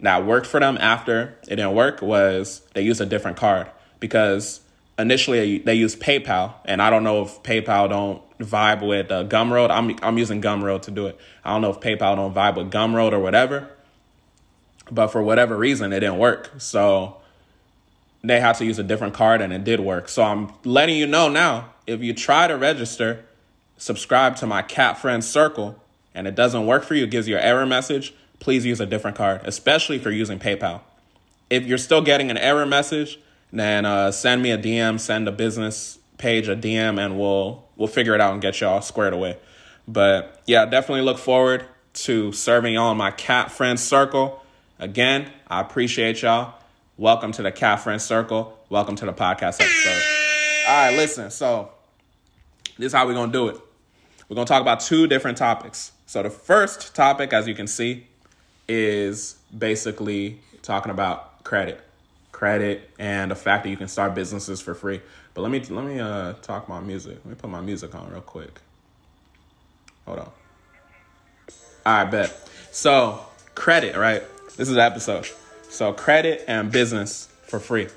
that 0.00 0.24
worked 0.24 0.46
for 0.46 0.60
them 0.60 0.78
after 0.80 1.36
it 1.48 1.56
didn't 1.56 1.74
work 1.74 2.00
was 2.00 2.62
they 2.74 2.82
used 2.82 3.00
a 3.00 3.06
different 3.06 3.36
card 3.36 3.68
because 4.00 4.60
initially 4.98 5.58
they 5.58 5.74
used 5.74 6.00
PayPal, 6.00 6.54
and 6.64 6.80
I 6.80 6.90
don't 6.90 7.04
know 7.04 7.22
if 7.22 7.42
PayPal 7.42 7.88
don't 7.88 8.22
vibe 8.38 8.86
with 8.86 9.10
uh, 9.10 9.24
Gumroad. 9.24 9.70
I'm 9.70 9.96
I'm 10.02 10.18
using 10.18 10.42
Gumroad 10.42 10.82
to 10.82 10.90
do 10.90 11.06
it. 11.06 11.18
I 11.44 11.52
don't 11.52 11.62
know 11.62 11.70
if 11.70 11.80
PayPal 11.80 12.16
don't 12.16 12.34
vibe 12.34 12.56
with 12.56 12.70
Gumroad 12.70 13.12
or 13.12 13.18
whatever, 13.18 13.70
but 14.90 15.08
for 15.08 15.22
whatever 15.22 15.56
reason 15.56 15.92
it 15.92 16.00
didn't 16.00 16.18
work. 16.18 16.52
So 16.58 17.18
they 18.22 18.40
had 18.40 18.54
to 18.56 18.64
use 18.64 18.78
a 18.78 18.82
different 18.82 19.14
card, 19.14 19.40
and 19.40 19.52
it 19.52 19.64
did 19.64 19.80
work. 19.80 20.08
So 20.08 20.22
I'm 20.22 20.52
letting 20.64 20.96
you 20.96 21.06
know 21.06 21.28
now. 21.28 21.72
If 21.86 22.02
you 22.02 22.12
try 22.12 22.48
to 22.48 22.56
register, 22.56 23.24
subscribe 23.76 24.36
to 24.36 24.46
my 24.46 24.62
Cat 24.62 24.98
Friend 24.98 25.22
Circle 25.22 25.80
and 26.16 26.26
it 26.26 26.34
doesn't 26.34 26.66
work 26.66 26.82
for 26.82 26.94
you, 26.94 27.04
it 27.04 27.10
gives 27.10 27.28
you 27.28 27.36
an 27.36 27.42
error 27.42 27.66
message, 27.66 28.14
please 28.40 28.64
use 28.64 28.80
a 28.80 28.86
different 28.86 29.18
card, 29.18 29.42
especially 29.44 29.96
if 29.96 30.04
you're 30.04 30.14
using 30.14 30.38
PayPal. 30.38 30.80
If 31.50 31.66
you're 31.66 31.78
still 31.78 32.00
getting 32.00 32.30
an 32.30 32.38
error 32.38 32.64
message, 32.64 33.20
then 33.52 33.84
uh, 33.84 34.10
send 34.10 34.42
me 34.42 34.50
a 34.50 34.58
DM, 34.58 34.98
send 34.98 35.28
a 35.28 35.32
business 35.32 35.98
page 36.18 36.48
a 36.48 36.56
DM, 36.56 36.98
and 36.98 37.18
we'll 37.18 37.64
we'll 37.76 37.88
figure 37.88 38.14
it 38.14 38.20
out 38.20 38.32
and 38.32 38.42
get 38.42 38.60
y'all 38.60 38.80
squared 38.80 39.12
away. 39.12 39.38
But 39.86 40.42
yeah, 40.46 40.66
definitely 40.66 41.02
look 41.02 41.18
forward 41.18 41.64
to 41.94 42.32
serving 42.32 42.74
y'all 42.74 42.92
in 42.92 42.98
my 42.98 43.10
cat 43.10 43.50
friend 43.50 43.78
circle. 43.78 44.42
Again, 44.78 45.30
I 45.48 45.60
appreciate 45.60 46.22
y'all. 46.22 46.54
Welcome 46.96 47.32
to 47.32 47.42
the 47.42 47.52
cat 47.52 47.80
friend 47.80 48.00
circle. 48.00 48.58
Welcome 48.68 48.96
to 48.96 49.06
the 49.06 49.12
podcast 49.12 49.60
episode. 49.60 50.02
All 50.68 50.74
right, 50.74 50.96
listen. 50.96 51.30
So 51.30 51.70
this 52.76 52.86
is 52.86 52.92
how 52.92 53.06
we're 53.06 53.14
gonna 53.14 53.32
do 53.32 53.48
it. 53.48 53.60
We're 54.28 54.34
gonna 54.34 54.46
talk 54.46 54.60
about 54.60 54.80
two 54.80 55.06
different 55.06 55.38
topics. 55.38 55.92
So 56.06 56.22
the 56.22 56.30
first 56.30 56.94
topic, 56.94 57.32
as 57.32 57.46
you 57.46 57.54
can 57.54 57.66
see, 57.66 58.06
is 58.68 59.36
basically 59.56 60.40
talking 60.62 60.90
about 60.90 61.44
credit, 61.44 61.80
credit, 62.36 62.90
and 62.98 63.30
the 63.30 63.34
fact 63.34 63.64
that 63.64 63.70
you 63.70 63.78
can 63.78 63.88
start 63.88 64.14
businesses 64.14 64.60
for 64.60 64.74
free. 64.74 65.00
But 65.32 65.40
let 65.40 65.50
me 65.50 65.60
let 65.70 65.86
me 65.86 65.98
uh, 65.98 66.34
talk 66.42 66.68
my 66.68 66.80
music. 66.80 67.16
Let 67.24 67.26
me 67.26 67.34
put 67.34 67.48
my 67.48 67.62
music 67.62 67.94
on 67.94 68.10
real 68.10 68.20
quick. 68.20 68.60
Hold 70.04 70.18
on. 70.18 70.30
All 71.86 72.04
right, 72.04 72.10
bet. 72.10 72.50
So 72.72 73.24
credit, 73.54 73.96
right? 73.96 74.22
This 74.58 74.68
is 74.68 74.74
the 74.74 74.82
episode. 74.82 75.26
So 75.70 75.94
credit 75.94 76.44
and 76.46 76.70
business 76.70 77.30
for 77.46 77.58
free. 77.58 77.88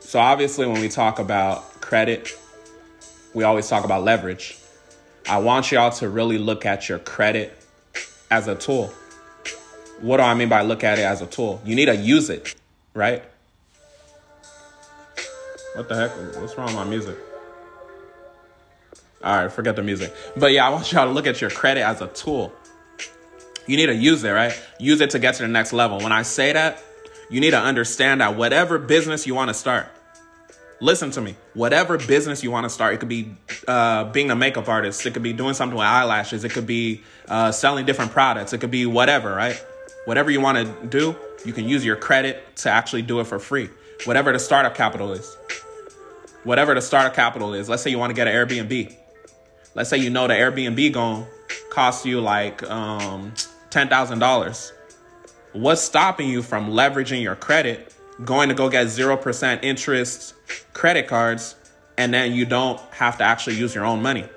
So 0.00 0.18
obviously, 0.18 0.66
when 0.66 0.80
we 0.80 0.88
talk 0.88 1.20
about 1.20 1.80
credit, 1.80 2.36
we 3.34 3.44
always 3.44 3.68
talk 3.68 3.84
about 3.84 4.02
leverage. 4.02 4.58
I 5.28 5.38
want 5.38 5.70
y'all 5.70 5.92
to 5.92 6.08
really 6.08 6.38
look 6.38 6.66
at 6.66 6.88
your 6.88 6.98
credit 6.98 7.56
as 8.32 8.48
a 8.48 8.56
tool. 8.56 8.92
What 10.00 10.16
do 10.16 10.24
I 10.24 10.34
mean 10.34 10.48
by 10.48 10.62
look 10.62 10.82
at 10.82 10.98
it 10.98 11.02
as 11.02 11.22
a 11.22 11.26
tool? 11.26 11.62
You 11.64 11.76
need 11.76 11.86
to 11.86 11.94
use 11.94 12.30
it, 12.30 12.56
right? 12.94 13.22
What 15.74 15.88
the 15.88 15.94
heck? 15.94 16.10
What's 16.40 16.56
wrong 16.56 16.66
with 16.66 16.76
my 16.76 16.84
music? 16.84 17.16
All 19.22 19.36
right, 19.36 19.52
forget 19.52 19.76
the 19.76 19.82
music. 19.82 20.14
But 20.36 20.52
yeah, 20.52 20.66
I 20.66 20.70
want 20.70 20.90
y'all 20.92 21.06
to 21.06 21.12
look 21.12 21.26
at 21.26 21.40
your 21.40 21.50
credit 21.50 21.82
as 21.82 22.00
a 22.00 22.06
tool. 22.08 22.52
You 23.66 23.76
need 23.76 23.86
to 23.86 23.94
use 23.94 24.24
it, 24.24 24.30
right? 24.30 24.58
Use 24.78 25.00
it 25.00 25.10
to 25.10 25.18
get 25.18 25.34
to 25.36 25.42
the 25.42 25.48
next 25.48 25.72
level. 25.72 25.98
When 25.98 26.12
I 26.12 26.22
say 26.22 26.52
that, 26.52 26.82
you 27.30 27.40
need 27.40 27.50
to 27.50 27.60
understand 27.60 28.20
that 28.20 28.36
whatever 28.36 28.78
business 28.78 29.26
you 29.26 29.34
want 29.34 29.48
to 29.48 29.54
start, 29.54 29.86
listen 30.80 31.10
to 31.12 31.20
me. 31.20 31.36
Whatever 31.54 31.98
business 31.98 32.42
you 32.42 32.50
want 32.50 32.64
to 32.64 32.70
start, 32.70 32.94
it 32.94 33.00
could 33.00 33.08
be 33.08 33.34
uh, 33.66 34.04
being 34.04 34.30
a 34.30 34.36
makeup 34.36 34.68
artist, 34.68 35.04
it 35.04 35.12
could 35.12 35.22
be 35.22 35.32
doing 35.32 35.54
something 35.54 35.76
with 35.76 35.86
eyelashes, 35.86 36.44
it 36.44 36.52
could 36.52 36.66
be 36.66 37.02
uh, 37.28 37.52
selling 37.52 37.84
different 37.84 38.12
products, 38.12 38.52
it 38.52 38.58
could 38.58 38.70
be 38.70 38.86
whatever, 38.86 39.34
right? 39.34 39.62
Whatever 40.06 40.30
you 40.30 40.40
want 40.40 40.58
to 40.58 40.86
do, 40.86 41.16
you 41.48 41.54
can 41.54 41.66
use 41.66 41.82
your 41.82 41.96
credit 41.96 42.56
to 42.56 42.70
actually 42.70 43.00
do 43.00 43.20
it 43.20 43.26
for 43.26 43.38
free. 43.38 43.70
Whatever 44.04 44.32
the 44.34 44.38
startup 44.38 44.74
capital 44.74 45.12
is. 45.12 45.34
Whatever 46.44 46.74
the 46.74 46.82
startup 46.82 47.14
capital 47.14 47.54
is. 47.54 47.70
Let's 47.70 47.82
say 47.82 47.90
you 47.90 47.98
want 47.98 48.10
to 48.10 48.14
get 48.14 48.28
an 48.28 48.34
Airbnb. 48.34 48.94
Let's 49.74 49.88
say 49.88 49.96
you 49.96 50.10
know 50.10 50.28
the 50.28 50.34
Airbnb 50.34 50.92
going 50.92 51.24
to 51.24 51.54
cost 51.70 52.04
you 52.04 52.20
like 52.20 52.62
um, 52.64 53.32
$10,000. 53.70 54.72
What's 55.52 55.80
stopping 55.80 56.28
you 56.28 56.42
from 56.42 56.68
leveraging 56.68 57.22
your 57.22 57.34
credit, 57.34 57.94
going 58.22 58.50
to 58.50 58.54
go 58.54 58.68
get 58.68 58.88
0% 58.88 59.64
interest 59.64 60.34
credit 60.74 61.08
cards, 61.08 61.56
and 61.96 62.12
then 62.12 62.34
you 62.34 62.44
don't 62.44 62.78
have 62.92 63.16
to 63.18 63.24
actually 63.24 63.56
use 63.56 63.74
your 63.74 63.86
own 63.86 64.02
money. 64.02 64.28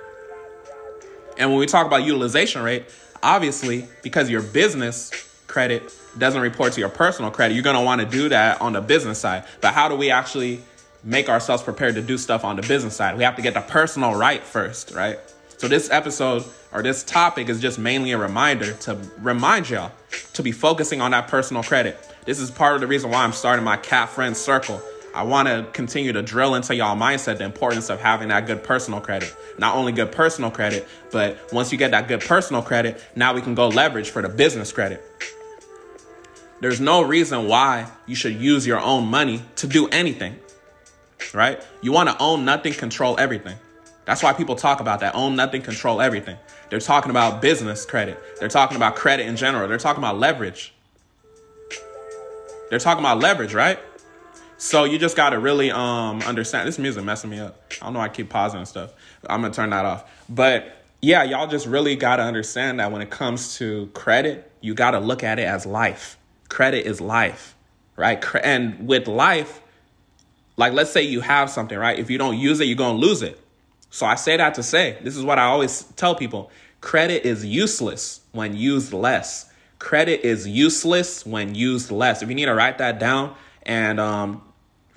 And 1.38 1.50
when 1.50 1.60
we 1.60 1.66
talk 1.66 1.86
about 1.86 2.06
utilization 2.06 2.62
rate, 2.62 2.86
obviously, 3.22 3.90
because 4.02 4.30
your 4.30 4.42
business 4.42 5.12
credit 5.48 5.94
doesn't 6.18 6.42
report 6.42 6.74
to 6.74 6.80
your 6.80 6.90
personal 6.90 7.32
credit, 7.32 7.56
you're 7.56 7.64
want 7.84 8.02
to 8.02 8.08
do 8.08 8.30
that 8.30 8.62
on 8.62 8.74
the 8.74 8.82
business 8.82 9.20
side. 9.20 9.44
But 9.62 9.74
how 9.74 9.88
do 9.88 9.96
we 9.96 10.12
actually 10.12 10.62
make 11.04 11.30
ourselves 11.30 11.64
prepared 11.64 11.96
to 11.96 12.02
do 12.02 12.18
stuff 12.18 12.44
on 12.44 12.56
the 12.56 12.62
business 12.62 12.96
side? 12.96 13.18
We 13.18 13.24
have 13.24 13.36
to 13.38 13.42
get 13.42 13.54
the 13.54 13.62
personal 13.62 14.16
right 14.16 14.44
first, 14.44 14.92
right? 14.92 15.20
So 15.58 15.68
this 15.68 15.92
episode 15.92 16.44
or 16.74 16.82
this 16.82 17.04
topic 17.04 17.50
is 17.50 17.60
just 17.60 17.78
mainly 17.78 18.12
a 18.12 18.18
reminder 18.18 18.74
to 18.74 18.98
remind 19.20 19.70
y'all 19.70 19.92
to 20.34 20.44
be 20.44 20.52
focusing 20.52 21.02
on 21.02 21.12
that 21.12 21.28
personal 21.28 21.64
credit. 21.64 21.98
This 22.26 22.40
is 22.40 22.50
part 22.50 22.76
of 22.76 22.82
the 22.82 22.88
reason 22.88 23.12
why 23.12 23.24
I'm 23.24 23.34
starting 23.34 23.64
my 23.64 23.78
cat 23.78 24.10
friend 24.10 24.36
circle. 24.36 24.82
I 25.14 25.24
want 25.24 25.50
to 25.50 25.68
continue 25.74 26.14
to 26.14 26.22
drill 26.22 26.56
into 26.56 26.74
y'all 26.74 26.96
mindset 26.96 27.38
the 27.38 27.44
importance 27.44 27.90
of 27.90 28.00
having 28.00 28.30
that 28.30 28.48
good 28.48 28.64
personal 28.64 29.02
credit. 29.02 29.36
Not 29.58 29.76
only 29.76 29.92
good 29.92 30.12
personal 30.12 30.50
credit, 30.50 30.88
but 31.12 31.52
once 31.52 31.72
you 31.72 31.78
get 31.78 31.92
that 31.92 32.08
good 32.08 32.22
personal 32.22 32.62
credit, 32.62 33.04
now 33.16 33.34
we 33.34 33.42
can 33.42 33.54
go 33.54 33.68
leverage 33.68 34.10
for 34.10 34.22
the 34.22 34.30
business 34.30 34.72
credit. 34.72 35.04
There's 36.62 36.80
no 36.80 37.02
reason 37.02 37.48
why 37.48 37.88
you 38.06 38.14
should 38.14 38.36
use 38.36 38.68
your 38.68 38.80
own 38.80 39.08
money 39.08 39.42
to 39.58 39.68
do 39.68 39.88
anything, 39.90 40.40
right? 41.34 41.60
You 41.82 41.92
want 41.92 42.10
to 42.10 42.18
own 42.20 42.46
nothing, 42.46 42.74
control 42.74 43.20
everything. 43.20 43.58
That's 44.06 44.22
why 44.22 44.34
people 44.34 44.56
talk 44.56 44.80
about 44.80 45.00
that 45.00 45.16
own 45.16 45.36
nothing, 45.36 45.64
control 45.64 46.02
everything. 46.02 46.38
They're 46.70 46.80
talking 46.80 47.10
about 47.10 47.42
business 47.42 47.84
credit. 47.84 48.22
They're 48.40 48.48
talking 48.48 48.78
about 48.78 48.96
credit 48.96 49.26
in 49.26 49.38
general. 49.38 49.68
They're 49.68 49.80
talking 49.80 50.04
about 50.04 50.20
leverage. 50.20 50.74
They're 52.70 52.80
talking 52.80 53.04
about 53.04 53.20
leverage, 53.20 53.56
right? 53.56 53.80
So 54.58 54.84
you 54.84 55.00
just 55.00 55.18
gotta 55.18 55.40
really 55.40 55.72
um 55.72 56.22
understand. 56.22 56.68
This 56.68 56.78
music 56.78 57.04
messing 57.04 57.32
me 57.32 57.40
up. 57.40 57.60
I 57.82 57.86
don't 57.86 57.94
know. 57.94 58.00
I 58.00 58.10
keep 58.10 58.30
pausing 58.30 58.60
and 58.60 58.68
stuff. 58.68 58.94
I'm 59.28 59.42
gonna 59.42 59.54
turn 59.54 59.72
that 59.72 59.86
off. 59.86 60.04
But 60.30 60.78
yeah, 61.02 61.24
y'all 61.24 61.48
just 61.48 61.66
really 61.66 61.96
gotta 61.96 62.22
understand 62.22 62.80
that 62.80 62.92
when 62.92 63.02
it 63.02 63.10
comes 63.10 63.58
to 63.58 63.88
credit, 63.96 64.52
you 64.62 64.76
gotta 64.76 65.00
look 65.00 65.24
at 65.24 65.40
it 65.40 65.48
as 65.48 65.66
life. 65.66 66.20
Credit 66.52 66.86
is 66.86 67.00
life, 67.00 67.56
right? 67.96 68.22
And 68.44 68.86
with 68.86 69.08
life, 69.08 69.62
like 70.58 70.74
let's 70.74 70.92
say 70.92 71.02
you 71.02 71.22
have 71.22 71.50
something, 71.50 71.78
right? 71.78 71.98
If 71.98 72.10
you 72.10 72.18
don't 72.18 72.38
use 72.38 72.60
it, 72.60 72.66
you're 72.66 72.76
gonna 72.76 72.98
lose 72.98 73.22
it. 73.22 73.40
So 73.90 74.06
I 74.06 74.16
say 74.16 74.36
that 74.36 74.56
to 74.56 74.64
say, 74.64 74.98
this 75.02 75.16
is 75.16 75.24
what 75.24 75.40
I 75.40 75.46
always 75.46 75.84
tell 75.96 76.14
people 76.14 76.52
credit 76.82 77.26
is 77.26 77.46
useless 77.46 78.20
when 78.34 78.54
used 78.54 78.92
less. 78.92 79.50
Credit 79.80 80.28
is 80.28 80.46
useless 80.46 81.26
when 81.26 81.56
used 81.56 81.90
less. 81.90 82.22
If 82.22 82.28
you 82.28 82.36
need 82.36 82.48
to 82.48 82.54
write 82.54 82.80
that 82.80 83.00
down 83.00 83.34
and 83.64 84.02
um, 84.02 84.42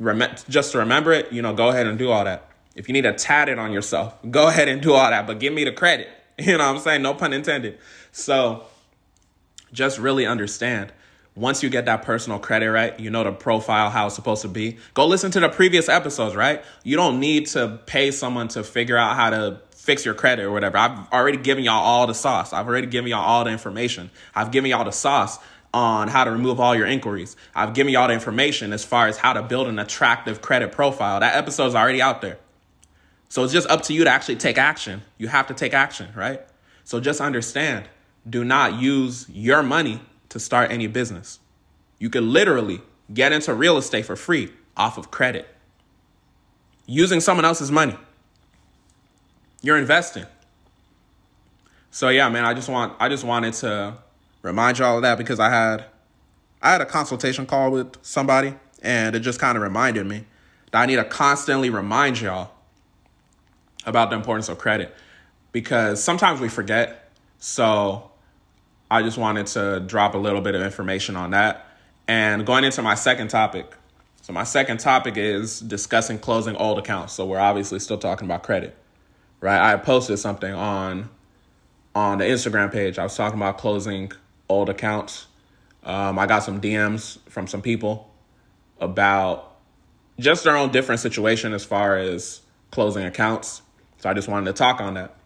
rem- 0.00 0.34
just 0.48 0.72
to 0.72 0.78
remember 0.78 1.12
it, 1.12 1.30
you 1.30 1.40
know, 1.40 1.54
go 1.54 1.68
ahead 1.68 1.86
and 1.86 1.96
do 1.96 2.10
all 2.10 2.24
that. 2.24 2.50
If 2.74 2.88
you 2.88 2.94
need 2.94 3.02
to 3.02 3.12
tat 3.12 3.48
it 3.48 3.60
on 3.60 3.72
yourself, 3.72 4.16
go 4.28 4.48
ahead 4.48 4.66
and 4.66 4.82
do 4.82 4.92
all 4.92 5.08
that, 5.08 5.24
but 5.24 5.38
give 5.38 5.52
me 5.52 5.62
the 5.62 5.72
credit. 5.72 6.08
You 6.36 6.58
know 6.58 6.66
what 6.66 6.78
I'm 6.78 6.82
saying? 6.82 7.02
No 7.02 7.14
pun 7.14 7.32
intended. 7.32 7.78
So 8.10 8.64
just 9.72 10.00
really 10.00 10.26
understand 10.26 10.92
once 11.36 11.62
you 11.62 11.68
get 11.68 11.86
that 11.86 12.02
personal 12.02 12.38
credit 12.38 12.70
right, 12.70 12.98
you 13.00 13.10
know 13.10 13.24
the 13.24 13.32
profile 13.32 13.90
how 13.90 14.06
it's 14.06 14.14
supposed 14.14 14.42
to 14.42 14.48
be. 14.48 14.78
Go 14.94 15.06
listen 15.06 15.30
to 15.32 15.40
the 15.40 15.48
previous 15.48 15.88
episodes, 15.88 16.36
right? 16.36 16.64
You 16.84 16.96
don't 16.96 17.18
need 17.18 17.46
to 17.48 17.80
pay 17.86 18.10
someone 18.12 18.48
to 18.48 18.62
figure 18.62 18.96
out 18.96 19.16
how 19.16 19.30
to 19.30 19.60
fix 19.74 20.04
your 20.04 20.14
credit 20.14 20.44
or 20.44 20.52
whatever. 20.52 20.78
I've 20.78 21.12
already 21.12 21.38
given 21.38 21.64
y'all 21.64 21.82
all 21.82 22.06
the 22.06 22.14
sauce. 22.14 22.52
I've 22.52 22.66
already 22.66 22.86
given 22.86 23.10
y'all 23.10 23.24
all 23.24 23.44
the 23.44 23.50
information. 23.50 24.10
I've 24.34 24.52
given 24.52 24.70
y'all 24.70 24.84
the 24.84 24.92
sauce 24.92 25.38
on 25.74 26.06
how 26.06 26.22
to 26.22 26.30
remove 26.30 26.60
all 26.60 26.74
your 26.76 26.86
inquiries. 26.86 27.36
I've 27.54 27.74
given 27.74 27.92
y'all 27.92 28.06
the 28.06 28.14
information 28.14 28.72
as 28.72 28.84
far 28.84 29.08
as 29.08 29.18
how 29.18 29.32
to 29.32 29.42
build 29.42 29.66
an 29.66 29.80
attractive 29.80 30.40
credit 30.40 30.70
profile. 30.70 31.18
That 31.18 31.34
episode's 31.34 31.74
already 31.74 32.00
out 32.00 32.22
there. 32.22 32.38
So 33.28 33.42
it's 33.42 33.52
just 33.52 33.68
up 33.68 33.82
to 33.82 33.92
you 33.92 34.04
to 34.04 34.10
actually 34.10 34.36
take 34.36 34.56
action. 34.56 35.02
You 35.18 35.26
have 35.26 35.48
to 35.48 35.54
take 35.54 35.74
action, 35.74 36.10
right? 36.14 36.40
So 36.84 37.00
just 37.00 37.20
understand 37.20 37.88
do 38.28 38.44
not 38.44 38.80
use 38.80 39.28
your 39.28 39.62
money 39.62 40.00
to 40.34 40.40
start 40.40 40.72
any 40.72 40.88
business. 40.88 41.38
You 42.00 42.10
could 42.10 42.24
literally 42.24 42.82
get 43.12 43.30
into 43.30 43.54
real 43.54 43.78
estate 43.78 44.04
for 44.04 44.16
free 44.16 44.50
off 44.76 44.98
of 44.98 45.08
credit. 45.12 45.46
Using 46.86 47.20
someone 47.20 47.44
else's 47.44 47.70
money. 47.70 47.96
You're 49.62 49.78
investing. 49.78 50.26
So 51.92 52.08
yeah, 52.08 52.28
man, 52.30 52.44
I 52.44 52.52
just 52.52 52.68
want 52.68 52.94
I 52.98 53.08
just 53.08 53.22
wanted 53.22 53.54
to 53.54 53.94
remind 54.42 54.80
y'all 54.80 54.96
of 54.96 55.02
that 55.02 55.18
because 55.18 55.38
I 55.38 55.50
had 55.50 55.84
I 56.60 56.72
had 56.72 56.80
a 56.80 56.86
consultation 56.86 57.46
call 57.46 57.70
with 57.70 57.94
somebody 58.02 58.56
and 58.82 59.14
it 59.14 59.20
just 59.20 59.38
kind 59.38 59.56
of 59.56 59.62
reminded 59.62 60.04
me 60.04 60.24
that 60.72 60.82
I 60.82 60.86
need 60.86 60.96
to 60.96 61.04
constantly 61.04 61.70
remind 61.70 62.20
y'all 62.20 62.50
about 63.86 64.10
the 64.10 64.16
importance 64.16 64.48
of 64.48 64.58
credit 64.58 64.92
because 65.52 66.02
sometimes 66.02 66.40
we 66.40 66.48
forget. 66.48 67.12
So 67.38 68.10
I 68.94 69.02
just 69.02 69.18
wanted 69.18 69.48
to 69.48 69.80
drop 69.80 70.14
a 70.14 70.18
little 70.18 70.40
bit 70.40 70.54
of 70.54 70.62
information 70.62 71.16
on 71.16 71.32
that. 71.32 71.66
And 72.06 72.46
going 72.46 72.62
into 72.62 72.80
my 72.80 72.94
second 72.94 73.26
topic. 73.26 73.74
So, 74.22 74.32
my 74.32 74.44
second 74.44 74.78
topic 74.78 75.16
is 75.16 75.58
discussing 75.58 76.20
closing 76.20 76.54
old 76.54 76.78
accounts. 76.78 77.12
So, 77.12 77.26
we're 77.26 77.40
obviously 77.40 77.80
still 77.80 77.98
talking 77.98 78.24
about 78.24 78.44
credit, 78.44 78.76
right? 79.40 79.72
I 79.72 79.76
posted 79.78 80.20
something 80.20 80.54
on 80.54 81.10
on 81.92 82.18
the 82.18 82.24
Instagram 82.24 82.70
page. 82.70 82.96
I 82.96 83.02
was 83.02 83.16
talking 83.16 83.36
about 83.36 83.58
closing 83.58 84.12
old 84.48 84.68
accounts. 84.68 85.26
Um, 85.82 86.16
I 86.16 86.26
got 86.26 86.44
some 86.44 86.60
DMs 86.60 87.18
from 87.28 87.48
some 87.48 87.62
people 87.62 88.14
about 88.80 89.56
just 90.20 90.44
their 90.44 90.56
own 90.56 90.70
different 90.70 91.00
situation 91.00 91.52
as 91.52 91.64
far 91.64 91.96
as 91.96 92.42
closing 92.70 93.04
accounts. 93.04 93.62
So 93.98 94.08
I 94.08 94.14
just 94.14 94.28
wanted 94.28 94.46
to 94.46 94.52
talk 94.52 94.80
on 94.80 94.94
that. 94.94 95.16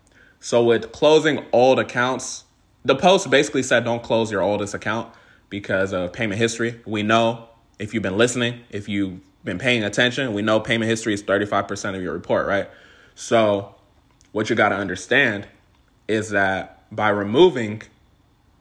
So 0.41 0.65
with 0.65 0.91
closing 0.93 1.45
old 1.53 1.79
accounts, 1.79 2.45
the 2.85 2.95
post 2.95 3.31
basically 3.31 3.63
said 3.63 3.85
don't 3.85 4.03
close 4.03 4.31
your 4.31 4.43
oldest 4.43 4.75
account 4.75 5.13
because 5.51 5.93
of 5.93 6.13
payment 6.13 6.39
history. 6.39 6.81
We 6.87 7.03
know 7.03 7.49
if 7.79 7.95
you've 7.95 8.03
been 8.03 8.17
listening, 8.17 8.61
if 8.71 8.89
you've 8.89 9.21
been 9.45 9.59
paying 9.59 9.85
attention, 9.85 10.33
we 10.33 10.43
know 10.43 10.61
payment 10.61 10.89
history 10.89 11.15
is 11.15 11.23
35% 11.23 11.97
of 11.97 12.03
your 12.03 12.13
report, 12.13 12.47
right? 12.47 12.69
So, 13.15 13.75
what 14.33 14.51
you 14.51 14.57
got 14.57 14.69
to 14.71 14.77
understand 14.77 15.49
is 16.07 16.31
that 16.31 16.85
by 16.95 17.09
removing 17.09 17.83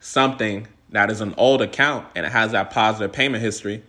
something 0.00 0.66
that 0.90 1.10
is 1.10 1.20
an 1.20 1.34
old 1.36 1.60
account 1.60 2.06
and 2.14 2.24
it 2.24 2.32
has 2.32 2.52
that 2.52 2.70
positive 2.70 3.12
payment 3.12 3.42
history, 3.42 3.82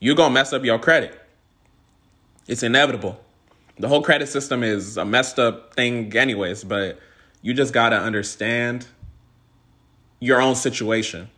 you're 0.00 0.16
going 0.16 0.30
to 0.30 0.34
mess 0.34 0.52
up 0.52 0.64
your 0.64 0.78
credit. 0.78 1.18
It's 2.46 2.62
inevitable. 2.62 3.20
The 3.78 3.88
whole 3.88 4.02
credit 4.02 4.28
system 4.28 4.62
is 4.62 4.96
a 4.96 5.04
messed 5.04 5.38
up 5.38 5.74
thing, 5.74 6.14
anyways, 6.16 6.64
but 6.64 6.98
you 7.42 7.54
just 7.54 7.72
got 7.72 7.90
to 7.90 7.96
understand 7.96 8.86
your 10.24 10.40
own 10.40 10.54
situation. 10.54 11.28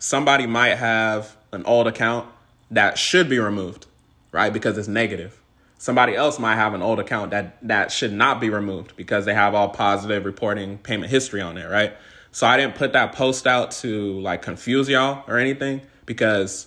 Somebody 0.00 0.48
might 0.48 0.74
have 0.74 1.36
an 1.52 1.64
old 1.64 1.86
account 1.86 2.28
that 2.72 2.98
should 2.98 3.28
be 3.28 3.38
removed, 3.38 3.86
right? 4.32 4.52
Because 4.52 4.76
it's 4.76 4.88
negative. 4.88 5.40
Somebody 5.78 6.16
else 6.16 6.40
might 6.40 6.56
have 6.56 6.74
an 6.74 6.82
old 6.82 6.98
account 6.98 7.30
that 7.30 7.56
that 7.62 7.92
should 7.92 8.12
not 8.12 8.40
be 8.40 8.50
removed 8.50 8.96
because 8.96 9.26
they 9.26 9.34
have 9.34 9.54
all 9.54 9.68
positive 9.68 10.24
reporting 10.24 10.78
payment 10.78 11.08
history 11.08 11.40
on 11.40 11.56
it, 11.56 11.70
right? 11.70 11.92
So 12.32 12.44
I 12.44 12.56
didn't 12.56 12.74
put 12.74 12.94
that 12.94 13.12
post 13.12 13.46
out 13.46 13.70
to 13.82 14.18
like 14.20 14.42
confuse 14.42 14.88
y'all 14.88 15.22
or 15.28 15.38
anything 15.38 15.82
because 16.04 16.66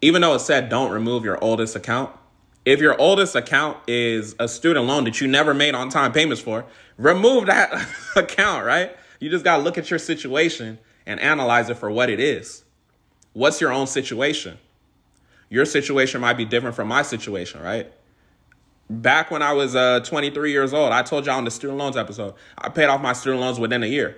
even 0.00 0.22
though 0.22 0.34
it 0.34 0.40
said 0.40 0.70
don't 0.70 0.92
remove 0.92 1.24
your 1.24 1.42
oldest 1.44 1.76
account, 1.76 2.10
if 2.64 2.80
your 2.80 2.98
oldest 2.98 3.36
account 3.36 3.76
is 3.86 4.34
a 4.38 4.48
student 4.48 4.86
loan 4.86 5.04
that 5.04 5.20
you 5.20 5.28
never 5.28 5.52
made 5.52 5.74
on 5.74 5.90
time 5.90 6.12
payments 6.12 6.40
for, 6.40 6.64
remove 6.96 7.46
that 7.46 7.86
account, 8.16 8.64
right? 8.64 8.96
You 9.20 9.28
just 9.28 9.44
got 9.44 9.58
to 9.58 9.62
look 9.62 9.76
at 9.76 9.90
your 9.90 9.98
situation 9.98 10.78
and 11.06 11.20
analyze 11.20 11.68
it 11.68 11.76
for 11.76 11.90
what 11.90 12.10
it 12.10 12.20
is. 12.20 12.64
What's 13.32 13.60
your 13.60 13.72
own 13.72 13.86
situation? 13.86 14.58
Your 15.48 15.64
situation 15.64 16.20
might 16.20 16.34
be 16.34 16.44
different 16.44 16.76
from 16.76 16.88
my 16.88 17.02
situation, 17.02 17.60
right? 17.60 17.92
Back 18.88 19.30
when 19.30 19.42
I 19.42 19.52
was 19.52 19.74
uh, 19.74 20.00
23 20.00 20.50
years 20.50 20.74
old, 20.74 20.92
I 20.92 21.02
told 21.02 21.26
y'all 21.26 21.36
on 21.36 21.44
the 21.44 21.50
student 21.50 21.78
loans 21.78 21.96
episode, 21.96 22.34
I 22.58 22.68
paid 22.68 22.86
off 22.86 23.00
my 23.00 23.12
student 23.12 23.40
loans 23.40 23.58
within 23.58 23.82
a 23.82 23.86
year. 23.86 24.16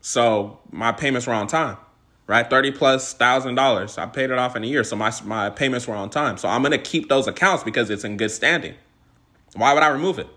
So 0.00 0.58
my 0.70 0.92
payments 0.92 1.26
were 1.26 1.34
on 1.34 1.46
time, 1.46 1.76
right? 2.26 2.48
30 2.48 2.72
plus 2.72 3.14
thousand 3.14 3.54
dollars. 3.54 3.98
I 3.98 4.06
paid 4.06 4.30
it 4.30 4.38
off 4.38 4.56
in 4.56 4.64
a 4.64 4.66
year. 4.66 4.84
So 4.84 4.96
my, 4.96 5.12
my 5.24 5.50
payments 5.50 5.86
were 5.86 5.94
on 5.94 6.10
time. 6.10 6.36
So 6.36 6.48
I'm 6.48 6.62
going 6.62 6.72
to 6.72 6.78
keep 6.78 7.08
those 7.08 7.26
accounts 7.26 7.62
because 7.62 7.88
it's 7.90 8.04
in 8.04 8.16
good 8.16 8.30
standing. 8.30 8.74
Why 9.54 9.74
would 9.74 9.82
I 9.82 9.88
remove 9.88 10.18
it? 10.18 10.28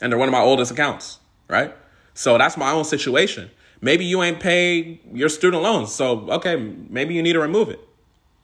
And 0.00 0.12
they're 0.12 0.18
one 0.18 0.28
of 0.28 0.32
my 0.32 0.40
oldest 0.40 0.72
accounts, 0.72 1.20
right? 1.48 1.74
So 2.14 2.38
that's 2.38 2.56
my 2.56 2.72
own 2.72 2.84
situation. 2.84 3.50
Maybe 3.80 4.04
you 4.04 4.22
ain't 4.22 4.40
paid 4.40 5.00
your 5.12 5.28
student 5.28 5.62
loans. 5.62 5.92
So, 5.92 6.30
okay, 6.30 6.56
maybe 6.56 7.14
you 7.14 7.22
need 7.22 7.34
to 7.34 7.40
remove 7.40 7.68
it 7.68 7.80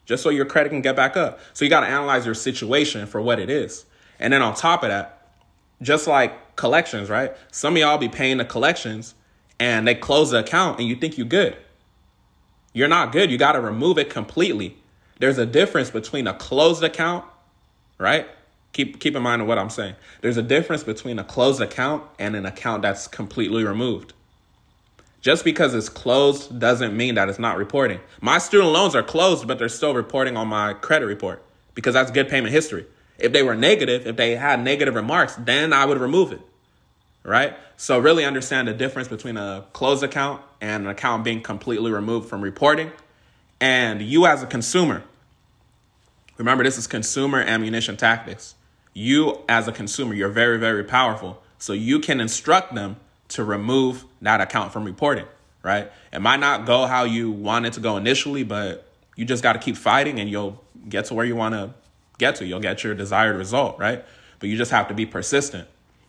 just 0.05 0.23
so 0.23 0.31
your 0.31 0.45
credit 0.45 0.71
can 0.71 0.83
get 0.83 0.97
back 0.97 1.17
up. 1.17 1.41
So, 1.53 1.65
you 1.65 1.71
got 1.71 1.81
to 1.81 1.87
analyze 1.87 2.27
your 2.27 2.35
situation 2.35 3.07
for 3.07 3.21
what 3.21 3.39
it 3.39 3.51
is. 3.51 3.85
And 4.19 4.33
then 4.33 4.43
on 4.43 4.55
top 4.55 4.83
of 4.83 4.91
that, 4.91 5.23
just 5.81 6.07
like 6.07 6.57
collections, 6.57 7.11
right? 7.11 7.37
Some 7.51 7.75
of 7.75 7.81
y'all 7.81 7.99
be 7.99 8.09
paying 8.09 8.37
the 8.37 8.45
collections 8.45 9.15
and 9.59 9.87
they 9.87 9.95
close 9.95 10.31
the 10.31 10.39
account 10.39 10.79
and 10.79 10.89
you 10.89 10.97
think 10.97 11.19
you're 11.19 11.27
good. 11.27 11.57
You're 12.73 12.89
not 12.89 13.13
good. 13.13 13.31
You 13.31 13.39
got 13.39 13.53
to 13.53 13.61
remove 13.61 13.99
it 13.99 14.11
completely. 14.11 14.77
There's 15.19 15.39
a 15.39 15.47
difference 15.47 15.91
between 15.91 16.27
a 16.27 16.35
closed 16.35 16.83
account, 16.83 17.25
right? 17.99 18.27
Keep 18.73 19.01
keep 19.01 19.15
in 19.15 19.23
mind 19.23 19.47
what 19.47 19.59
I'm 19.59 19.71
saying. 19.71 19.95
There's 20.23 20.39
a 20.39 20.43
difference 20.43 20.83
between 20.83 21.19
a 21.19 21.25
closed 21.25 21.61
account 21.61 22.05
and 22.19 22.35
an 22.35 22.47
account 22.47 22.83
that's 22.83 23.07
completely 23.07 23.65
removed. 23.65 24.15
Just 25.23 25.45
because 25.45 25.73
it's 25.73 25.89
closed 25.89 26.59
doesn't 26.59 26.97
mean 26.97 27.15
that 27.15 27.29
it's 27.29 27.39
not 27.39 27.57
reporting. 27.57 28.01
My 28.21 28.39
student 28.39 28.73
loans 28.73 28.97
are 28.97 29.05
closed, 29.05 29.47
but 29.47 29.57
they're 29.57 29.69
still 29.69 29.95
reporting 29.95 30.37
on 30.37 30.49
my 30.49 30.75
credit 30.75 31.07
report 31.07 31.45
because 31.75 31.95
that's 31.95 32.11
good 32.11 32.29
payment 32.29 32.53
history. 32.53 32.87
If 33.19 33.33
they 33.33 33.45
were 33.45 33.55
negative, 33.55 34.05
if 34.05 34.17
they 34.17 34.35
had 34.35 34.63
negative 34.65 34.97
remarks, 34.97 35.37
then 35.37 35.73
I 35.73 35.87
would 35.87 35.99
remove 35.99 36.33
it. 36.33 36.41
Right? 37.23 37.55
So, 37.77 38.01
really 38.01 38.25
understand 38.25 38.67
the 38.67 38.75
difference 38.75 39.07
between 39.07 39.37
a 39.37 39.65
closed 39.73 40.03
account 40.03 40.43
and 40.61 40.85
an 40.85 40.91
account 40.91 41.23
being 41.23 41.41
completely 41.41 41.93
removed 41.93 42.29
from 42.29 42.41
reporting. 42.41 42.91
And 43.61 44.03
you, 44.03 44.27
as 44.27 44.43
a 44.43 44.47
consumer, 44.47 45.05
remember 46.37 46.65
this 46.65 46.79
is 46.79 46.89
consumer 46.89 47.41
ammunition 47.41 47.97
tactics. 47.97 48.57
You, 48.93 49.39
as 49.49 49.69
a 49.69 49.73
consumer, 49.73 50.15
you're 50.15 50.31
very, 50.31 50.59
very 50.59 50.83
powerful. 50.83 51.41
So, 51.59 51.73
you 51.73 52.01
can 52.01 52.21
instruct 52.21 52.75
them 52.75 52.97
to 53.33 53.45
remove 53.45 54.05
that 54.23 54.41
account 54.41 54.73
from 54.73 54.85
reporting, 54.85 55.27
right? 55.63 55.91
It 56.13 56.21
might 56.21 56.41
not 56.41 56.67
go 56.67 56.87
how 56.87 57.05
you 57.05 57.31
want 57.31 57.67
it 57.67 57.75
to 57.75 57.81
go 57.81 57.97
initially, 57.97 58.43
but 58.45 58.87
You 59.17 59.25
just 59.25 59.43
got 59.43 59.53
to 59.53 59.59
keep 59.59 59.77
fighting 59.77 60.19
and 60.21 60.31
you'll 60.31 60.63
get 60.89 61.07
to 61.07 61.15
where 61.15 61.25
you 61.25 61.37
want 61.37 61.55
to 61.55 61.75
get 62.19 62.37
to. 62.37 62.47
You'll 62.47 62.61
get 62.61 62.83
your 62.83 62.95
desired 62.95 63.37
result, 63.37 63.79
right? 63.79 64.05
But 64.39 64.49
you 64.49 64.57
just 64.57 64.71
have 64.71 64.89
to 64.89 64.95
be 64.95 65.07
persistent. 65.07 65.69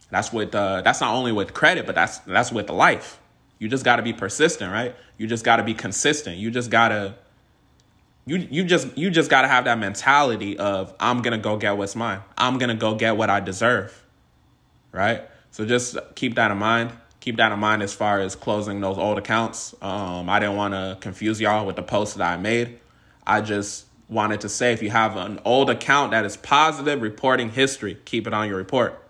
That's 0.09 0.31
with 0.31 0.55
uh, 0.55 0.81
that's 0.81 1.01
not 1.01 1.13
only 1.13 1.31
with 1.31 1.53
credit, 1.53 1.85
but 1.85 1.95
that's 1.95 2.19
that's 2.19 2.51
with 2.51 2.69
life. 2.69 3.19
You 3.59 3.67
just 3.67 3.83
got 3.83 3.97
to 3.97 4.03
be 4.03 4.13
persistent, 4.13 4.71
right? 4.71 4.95
You 5.17 5.27
just 5.27 5.43
got 5.43 5.57
to 5.57 5.63
be 5.63 5.73
consistent. 5.73 6.37
You 6.37 6.51
just 6.51 6.69
got 6.69 6.89
to 6.89 7.15
you 8.25 8.37
you 8.37 8.63
just 8.63 8.97
you 8.97 9.09
just 9.09 9.29
got 9.29 9.41
to 9.41 9.47
have 9.47 9.65
that 9.65 9.79
mentality 9.79 10.57
of 10.57 10.93
I'm 10.99 11.21
going 11.21 11.37
to 11.37 11.43
go 11.43 11.57
get 11.57 11.77
what's 11.77 11.95
mine. 11.95 12.21
I'm 12.37 12.57
going 12.57 12.69
to 12.69 12.75
go 12.75 12.95
get 12.95 13.17
what 13.17 13.29
I 13.29 13.39
deserve. 13.39 14.01
Right? 14.91 15.27
So 15.51 15.65
just 15.65 15.97
keep 16.15 16.35
that 16.35 16.51
in 16.51 16.57
mind. 16.57 16.91
Keep 17.23 17.37
that 17.37 17.53
in 17.53 17.59
mind 17.59 17.81
as 17.81 17.93
far 17.93 18.19
as 18.19 18.35
closing 18.35 18.81
those 18.81 18.97
old 18.97 19.17
accounts. 19.17 19.73
Um, 19.81 20.29
I 20.29 20.41
didn't 20.41 20.57
want 20.57 20.73
to 20.73 20.97
confuse 20.99 21.39
y'all 21.39 21.65
with 21.65 21.77
the 21.77 21.81
post 21.81 22.17
that 22.17 22.29
I 22.29 22.35
made. 22.35 22.81
I 23.25 23.39
just 23.39 23.85
wanted 24.09 24.41
to 24.41 24.49
say 24.49 24.73
if 24.73 24.83
you 24.83 24.89
have 24.89 25.15
an 25.15 25.39
old 25.45 25.69
account 25.69 26.11
that 26.11 26.25
is 26.25 26.35
positive 26.35 27.01
reporting 27.01 27.49
history, 27.49 27.97
keep 28.03 28.27
it 28.27 28.33
on 28.33 28.49
your 28.49 28.57
report. 28.57 29.01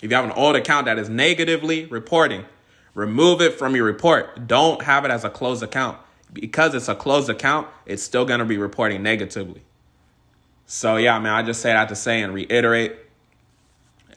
If 0.00 0.10
you 0.10 0.16
have 0.16 0.24
an 0.24 0.30
old 0.30 0.56
account 0.56 0.86
that 0.86 0.98
is 0.98 1.10
negatively 1.10 1.84
reporting, 1.84 2.46
remove 2.94 3.42
it 3.42 3.58
from 3.58 3.76
your 3.76 3.84
report. 3.84 4.46
Don't 4.48 4.80
have 4.84 5.04
it 5.04 5.10
as 5.10 5.22
a 5.22 5.28
closed 5.28 5.62
account. 5.62 5.98
Because 6.32 6.74
it's 6.74 6.88
a 6.88 6.94
closed 6.94 7.28
account, 7.28 7.68
it's 7.84 8.02
still 8.02 8.24
going 8.24 8.40
to 8.40 8.46
be 8.46 8.56
reporting 8.56 9.02
negatively. 9.02 9.60
So, 10.64 10.96
yeah, 10.96 11.18
man, 11.18 11.34
I 11.34 11.42
just 11.42 11.60
say 11.60 11.74
that 11.74 11.90
to 11.90 11.94
say 11.94 12.22
and 12.22 12.32
reiterate. 12.32 12.96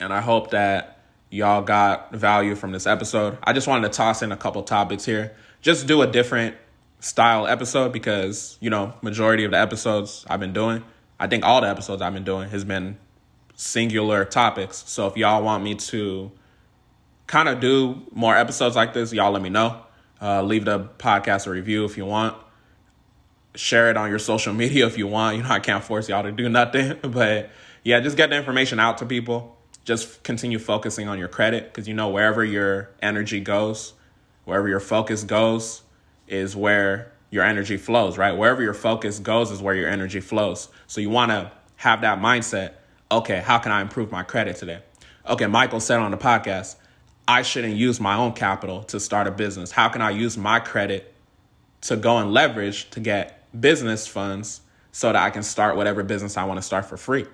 And 0.00 0.14
I 0.14 0.22
hope 0.22 0.52
that 0.52 0.93
y'all 1.34 1.62
got 1.62 2.14
value 2.14 2.54
from 2.54 2.70
this 2.70 2.86
episode. 2.86 3.36
I 3.42 3.52
just 3.52 3.66
wanted 3.66 3.90
to 3.90 3.96
toss 3.96 4.22
in 4.22 4.30
a 4.30 4.36
couple 4.36 4.62
topics 4.62 5.04
here. 5.04 5.34
Just 5.60 5.88
do 5.88 6.00
a 6.00 6.06
different 6.06 6.54
style 7.00 7.48
episode 7.48 7.92
because, 7.92 8.56
you 8.60 8.70
know, 8.70 8.94
majority 9.02 9.44
of 9.44 9.50
the 9.50 9.58
episodes 9.58 10.24
I've 10.30 10.38
been 10.38 10.52
doing, 10.52 10.84
I 11.18 11.26
think 11.26 11.44
all 11.44 11.60
the 11.60 11.68
episodes 11.68 12.02
I've 12.02 12.14
been 12.14 12.24
doing 12.24 12.50
has 12.50 12.64
been 12.64 12.98
singular 13.56 14.24
topics. 14.24 14.84
So 14.86 15.08
if 15.08 15.16
y'all 15.16 15.42
want 15.42 15.64
me 15.64 15.74
to 15.74 16.30
kind 17.26 17.48
of 17.48 17.58
do 17.58 18.02
more 18.12 18.36
episodes 18.36 18.76
like 18.76 18.94
this, 18.94 19.12
y'all 19.12 19.32
let 19.32 19.42
me 19.42 19.50
know. 19.50 19.80
Uh, 20.22 20.40
leave 20.40 20.64
the 20.64 20.84
podcast 20.98 21.48
a 21.48 21.50
review 21.50 21.84
if 21.84 21.96
you 21.96 22.06
want. 22.06 22.36
Share 23.56 23.90
it 23.90 23.96
on 23.96 24.08
your 24.08 24.20
social 24.20 24.54
media 24.54 24.86
if 24.86 24.96
you 24.96 25.08
want. 25.08 25.36
You 25.36 25.42
know, 25.42 25.50
I 25.50 25.58
can't 25.58 25.82
force 25.82 26.08
y'all 26.08 26.22
to 26.22 26.30
do 26.30 26.48
nothing, 26.48 26.96
but 27.02 27.50
yeah, 27.82 27.98
just 27.98 28.16
get 28.16 28.30
the 28.30 28.36
information 28.36 28.78
out 28.78 28.98
to 28.98 29.06
people. 29.06 29.58
Just 29.84 30.22
continue 30.22 30.58
focusing 30.58 31.08
on 31.08 31.18
your 31.18 31.28
credit 31.28 31.66
because 31.66 31.86
you 31.86 31.94
know, 31.94 32.08
wherever 32.08 32.44
your 32.44 32.90
energy 33.00 33.40
goes, 33.40 33.92
wherever 34.44 34.68
your 34.68 34.80
focus 34.80 35.24
goes, 35.24 35.82
is 36.26 36.56
where 36.56 37.12
your 37.30 37.44
energy 37.44 37.76
flows, 37.76 38.16
right? 38.16 38.32
Wherever 38.32 38.62
your 38.62 38.74
focus 38.74 39.18
goes 39.18 39.50
is 39.50 39.60
where 39.60 39.74
your 39.74 39.88
energy 39.88 40.20
flows. 40.20 40.68
So 40.86 41.00
you 41.00 41.10
want 41.10 41.30
to 41.32 41.52
have 41.76 42.00
that 42.00 42.18
mindset 42.18 42.74
okay, 43.10 43.38
how 43.38 43.58
can 43.58 43.70
I 43.72 43.80
improve 43.80 44.10
my 44.10 44.22
credit 44.22 44.56
today? 44.56 44.80
Okay, 45.28 45.46
Michael 45.46 45.80
said 45.80 46.00
on 46.00 46.10
the 46.10 46.16
podcast, 46.16 46.76
I 47.26 47.42
shouldn't 47.42 47.76
use 47.76 48.00
my 48.00 48.16
own 48.16 48.32
capital 48.32 48.82
to 48.84 49.00
start 49.00 49.26
a 49.26 49.30
business. 49.30 49.70
How 49.70 49.88
can 49.88 50.02
I 50.02 50.10
use 50.10 50.36
my 50.36 50.60
credit 50.60 51.14
to 51.82 51.96
go 51.96 52.18
and 52.18 52.32
leverage 52.32 52.90
to 52.90 53.00
get 53.00 53.46
business 53.58 54.06
funds 54.06 54.60
so 54.92 55.12
that 55.12 55.16
I 55.16 55.30
can 55.30 55.42
start 55.42 55.76
whatever 55.76 56.02
business 56.02 56.36
I 56.36 56.44
want 56.44 56.58
to 56.58 56.62
start 56.62 56.86
for 56.86 56.96
free, 56.96 57.26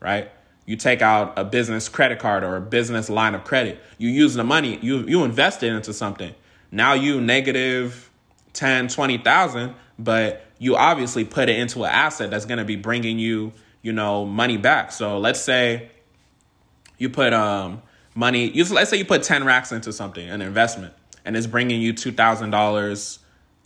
right? 0.00 0.30
You 0.70 0.76
take 0.76 1.02
out 1.02 1.32
a 1.36 1.44
business 1.44 1.88
credit 1.88 2.20
card 2.20 2.44
or 2.44 2.54
a 2.54 2.60
business 2.60 3.10
line 3.10 3.34
of 3.34 3.42
credit. 3.42 3.80
You 3.98 4.08
use 4.08 4.34
the 4.34 4.44
money, 4.44 4.78
you 4.80 5.00
you 5.00 5.24
invest 5.24 5.64
it 5.64 5.72
into 5.72 5.92
something. 5.92 6.32
Now 6.70 6.92
you 6.92 7.20
negative 7.20 8.08
10, 8.52 8.86
20,000, 8.86 9.74
but 9.98 10.44
you 10.58 10.76
obviously 10.76 11.24
put 11.24 11.48
it 11.48 11.58
into 11.58 11.82
an 11.82 11.90
asset 11.90 12.30
that's 12.30 12.44
going 12.44 12.58
to 12.58 12.64
be 12.64 12.76
bringing 12.76 13.18
you 13.18 13.52
you 13.82 13.92
know, 13.92 14.24
money 14.24 14.56
back. 14.56 14.92
So 14.92 15.18
let's 15.18 15.40
say 15.40 15.90
you 16.98 17.08
put 17.08 17.32
um 17.32 17.82
money, 18.14 18.48
you, 18.50 18.64
let's 18.66 18.90
say 18.90 18.98
you 18.98 19.04
put 19.04 19.22
10 19.22 19.44
racks 19.44 19.72
into 19.72 19.92
something, 19.92 20.28
an 20.28 20.42
investment, 20.42 20.94
and 21.24 21.36
it's 21.36 21.46
bringing 21.46 21.80
you 21.80 21.94
$2,000 21.94 23.18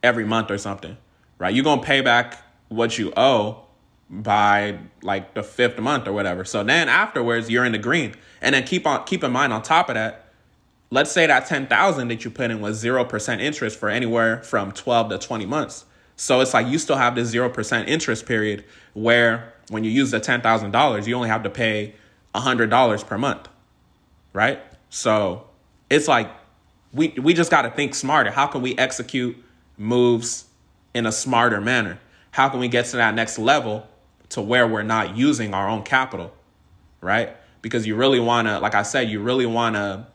every 0.02 0.24
month 0.24 0.50
or 0.50 0.58
something, 0.58 0.96
right? 1.38 1.54
You're 1.54 1.64
going 1.64 1.80
to 1.80 1.86
pay 1.86 2.00
back 2.00 2.42
what 2.68 2.98
you 2.98 3.12
owe 3.16 3.63
by 4.10 4.78
like 5.02 5.34
the 5.34 5.42
fifth 5.42 5.78
month 5.78 6.06
or 6.06 6.12
whatever. 6.12 6.44
So 6.44 6.62
then 6.62 6.88
afterwards, 6.88 7.50
you're 7.50 7.64
in 7.64 7.72
the 7.72 7.78
green. 7.78 8.14
And 8.40 8.54
then 8.54 8.64
keep 8.64 8.86
on 8.86 9.04
keep 9.04 9.24
in 9.24 9.32
mind 9.32 9.52
on 9.52 9.62
top 9.62 9.88
of 9.88 9.94
that, 9.94 10.26
let's 10.90 11.10
say 11.10 11.26
that 11.26 11.46
10,000 11.46 12.08
that 12.08 12.24
you 12.24 12.30
put 12.30 12.50
in 12.50 12.60
was 12.60 12.82
0% 12.82 13.40
interest 13.40 13.78
for 13.78 13.88
anywhere 13.88 14.42
from 14.42 14.72
12 14.72 15.10
to 15.10 15.18
20 15.18 15.46
months. 15.46 15.84
So 16.16 16.40
it's 16.40 16.54
like 16.54 16.66
you 16.68 16.78
still 16.78 16.96
have 16.96 17.14
this 17.14 17.34
0% 17.34 17.88
interest 17.88 18.26
period 18.26 18.64
where 18.92 19.52
when 19.70 19.82
you 19.82 19.90
use 19.90 20.10
the 20.10 20.20
$10,000, 20.20 21.06
you 21.06 21.14
only 21.14 21.28
have 21.28 21.42
to 21.42 21.50
pay 21.50 21.94
$100 22.34 23.06
per 23.06 23.18
month, 23.18 23.48
right? 24.32 24.60
So 24.90 25.48
it's 25.90 26.06
like 26.06 26.30
we, 26.92 27.08
we 27.08 27.34
just 27.34 27.50
got 27.50 27.62
to 27.62 27.70
think 27.70 27.94
smarter. 27.94 28.30
How 28.30 28.46
can 28.46 28.62
we 28.62 28.76
execute 28.76 29.36
moves 29.76 30.44
in 30.92 31.06
a 31.06 31.12
smarter 31.12 31.60
manner? 31.60 31.98
How 32.30 32.48
can 32.48 32.60
we 32.60 32.68
get 32.68 32.86
to 32.86 32.96
that 32.98 33.14
next 33.14 33.38
level 33.38 33.88
to 34.34 34.42
where 34.42 34.66
we're 34.66 34.82
not 34.82 35.16
using 35.16 35.54
our 35.54 35.68
own 35.68 35.84
capital, 35.84 36.32
right? 37.00 37.36
Because 37.62 37.86
you 37.86 37.94
really 37.94 38.18
want 38.18 38.48
to, 38.48 38.58
like 38.58 38.74
I 38.74 38.82
said, 38.82 39.08
you 39.08 39.20
really 39.20 39.46
want 39.46 39.76
to 39.76 40.08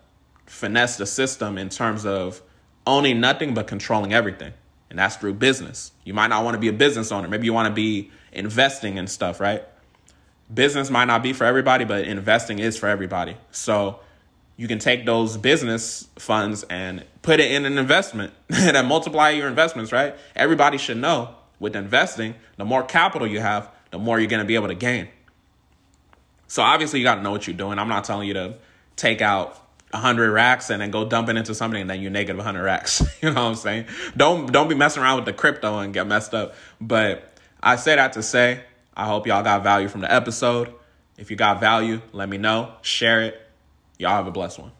finesse 0.45 0.97
the 0.97 1.05
system 1.05 1.57
in 1.57 1.69
terms 1.69 2.05
of 2.05 2.41
owning 2.85 3.21
nothing 3.21 3.53
but 3.53 3.67
controlling 3.67 4.13
everything. 4.13 4.51
And 4.89 4.99
that's 4.99 5.15
through 5.15 5.35
business. 5.35 5.93
You 6.03 6.13
might 6.13 6.27
not 6.27 6.43
want 6.43 6.55
to 6.55 6.59
be 6.59 6.67
a 6.67 6.73
business 6.73 7.13
owner. 7.13 7.29
Maybe 7.29 7.45
you 7.45 7.53
want 7.53 7.69
to 7.69 7.73
be 7.73 8.11
investing 8.33 8.99
and 8.99 9.09
stuff, 9.09 9.39
right? 9.39 9.63
Business 10.53 10.89
might 10.89 11.05
not 11.05 11.23
be 11.23 11.31
for 11.31 11.45
everybody, 11.45 11.85
but 11.85 12.03
investing 12.03 12.59
is 12.59 12.77
for 12.77 12.89
everybody. 12.89 13.37
So 13.51 14.01
you 14.57 14.67
can 14.67 14.79
take 14.79 15.05
those 15.05 15.37
business 15.37 16.09
funds 16.17 16.63
and 16.63 17.05
put 17.21 17.39
it 17.39 17.51
in 17.53 17.65
an 17.65 17.77
investment 17.77 18.33
and 18.49 18.85
multiply 18.85 19.29
your 19.29 19.47
investments, 19.47 19.93
right? 19.93 20.13
Everybody 20.35 20.77
should 20.77 20.97
know 20.97 21.35
with 21.57 21.73
investing, 21.77 22.35
the 22.57 22.65
more 22.65 22.83
capital 22.83 23.25
you 23.25 23.39
have, 23.39 23.69
the 23.91 23.99
more 23.99 24.19
you're 24.19 24.29
going 24.29 24.41
to 24.41 24.47
be 24.47 24.55
able 24.55 24.67
to 24.67 24.75
gain. 24.75 25.07
So 26.47 26.63
obviously 26.63 26.99
you 26.99 27.05
got 27.05 27.15
to 27.15 27.21
know 27.21 27.31
what 27.31 27.47
you're 27.47 27.55
doing. 27.55 27.79
I'm 27.79 27.87
not 27.87 28.03
telling 28.03 28.27
you 28.27 28.33
to 28.33 28.55
take 28.95 29.21
out 29.21 29.55
100 29.91 30.31
racks 30.31 30.69
and 30.69 30.81
then 30.81 30.91
go 30.91 31.07
dump 31.07 31.29
it 31.29 31.37
into 31.37 31.55
something 31.55 31.81
and 31.81 31.89
then 31.89 32.01
you're 32.01 32.11
negative 32.11 32.37
100 32.37 32.63
racks. 32.63 33.01
you 33.21 33.29
know 33.29 33.43
what 33.43 33.49
I'm 33.49 33.55
saying? 33.55 33.85
Don't 34.15 34.51
don't 34.51 34.67
be 34.67 34.75
messing 34.75 35.01
around 35.01 35.17
with 35.17 35.25
the 35.25 35.33
crypto 35.33 35.79
and 35.79 35.93
get 35.93 36.07
messed 36.07 36.33
up. 36.33 36.55
But 36.79 37.33
I 37.61 37.75
say 37.75 37.95
that 37.95 38.13
to 38.13 38.23
say, 38.23 38.61
I 38.95 39.05
hope 39.05 39.27
y'all 39.27 39.43
got 39.43 39.63
value 39.63 39.87
from 39.87 40.01
the 40.01 40.11
episode. 40.11 40.73
If 41.17 41.31
you 41.31 41.37
got 41.37 41.59
value, 41.59 42.01
let 42.13 42.29
me 42.29 42.37
know. 42.37 42.73
Share 42.81 43.21
it. 43.21 43.41
Y'all 43.97 44.11
have 44.11 44.27
a 44.27 44.31
blessed 44.31 44.59
one. 44.59 44.71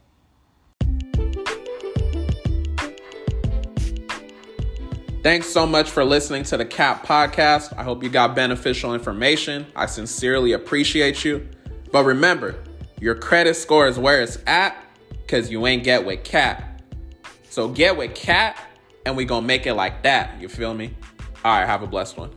Thanks 5.21 5.49
so 5.49 5.65
much 5.65 5.89
for 5.89 6.05
listening 6.05 6.43
to 6.43 6.55
the 6.55 6.63
CAT 6.63 7.03
podcast. 7.03 7.77
I 7.77 7.84
hope 7.84 8.03
you 8.03 8.10
got 8.10 8.36
beneficial 8.36 8.93
information. 8.93 9.65
I 9.75 9.86
sincerely 9.86 10.53
appreciate 10.53 11.25
you. 11.25 11.45
But 11.91 12.05
remember, 12.05 12.63
your 13.01 13.15
credit 13.15 13.55
score 13.55 13.88
is 13.88 13.99
where 13.99 14.21
it's 14.21 14.38
at 14.47 14.82
because 15.12 15.51
you 15.51 15.67
ain't 15.67 15.84
get 15.84 16.05
with 16.05 16.23
CAT. 16.23 16.82
So 17.49 17.67
get 17.67 17.97
with 17.97 18.15
CAT 18.15 18.58
and 19.05 19.17
we 19.17 19.25
gonna 19.25 19.45
make 19.45 19.67
it 19.67 19.73
like 19.73 20.03
that. 20.03 20.39
You 20.39 20.47
feel 20.47 20.73
me? 20.73 20.95
All 21.43 21.51
right, 21.51 21.65
have 21.65 21.84
a 21.84 21.88
blessed 21.88 22.15
one. 22.15 22.32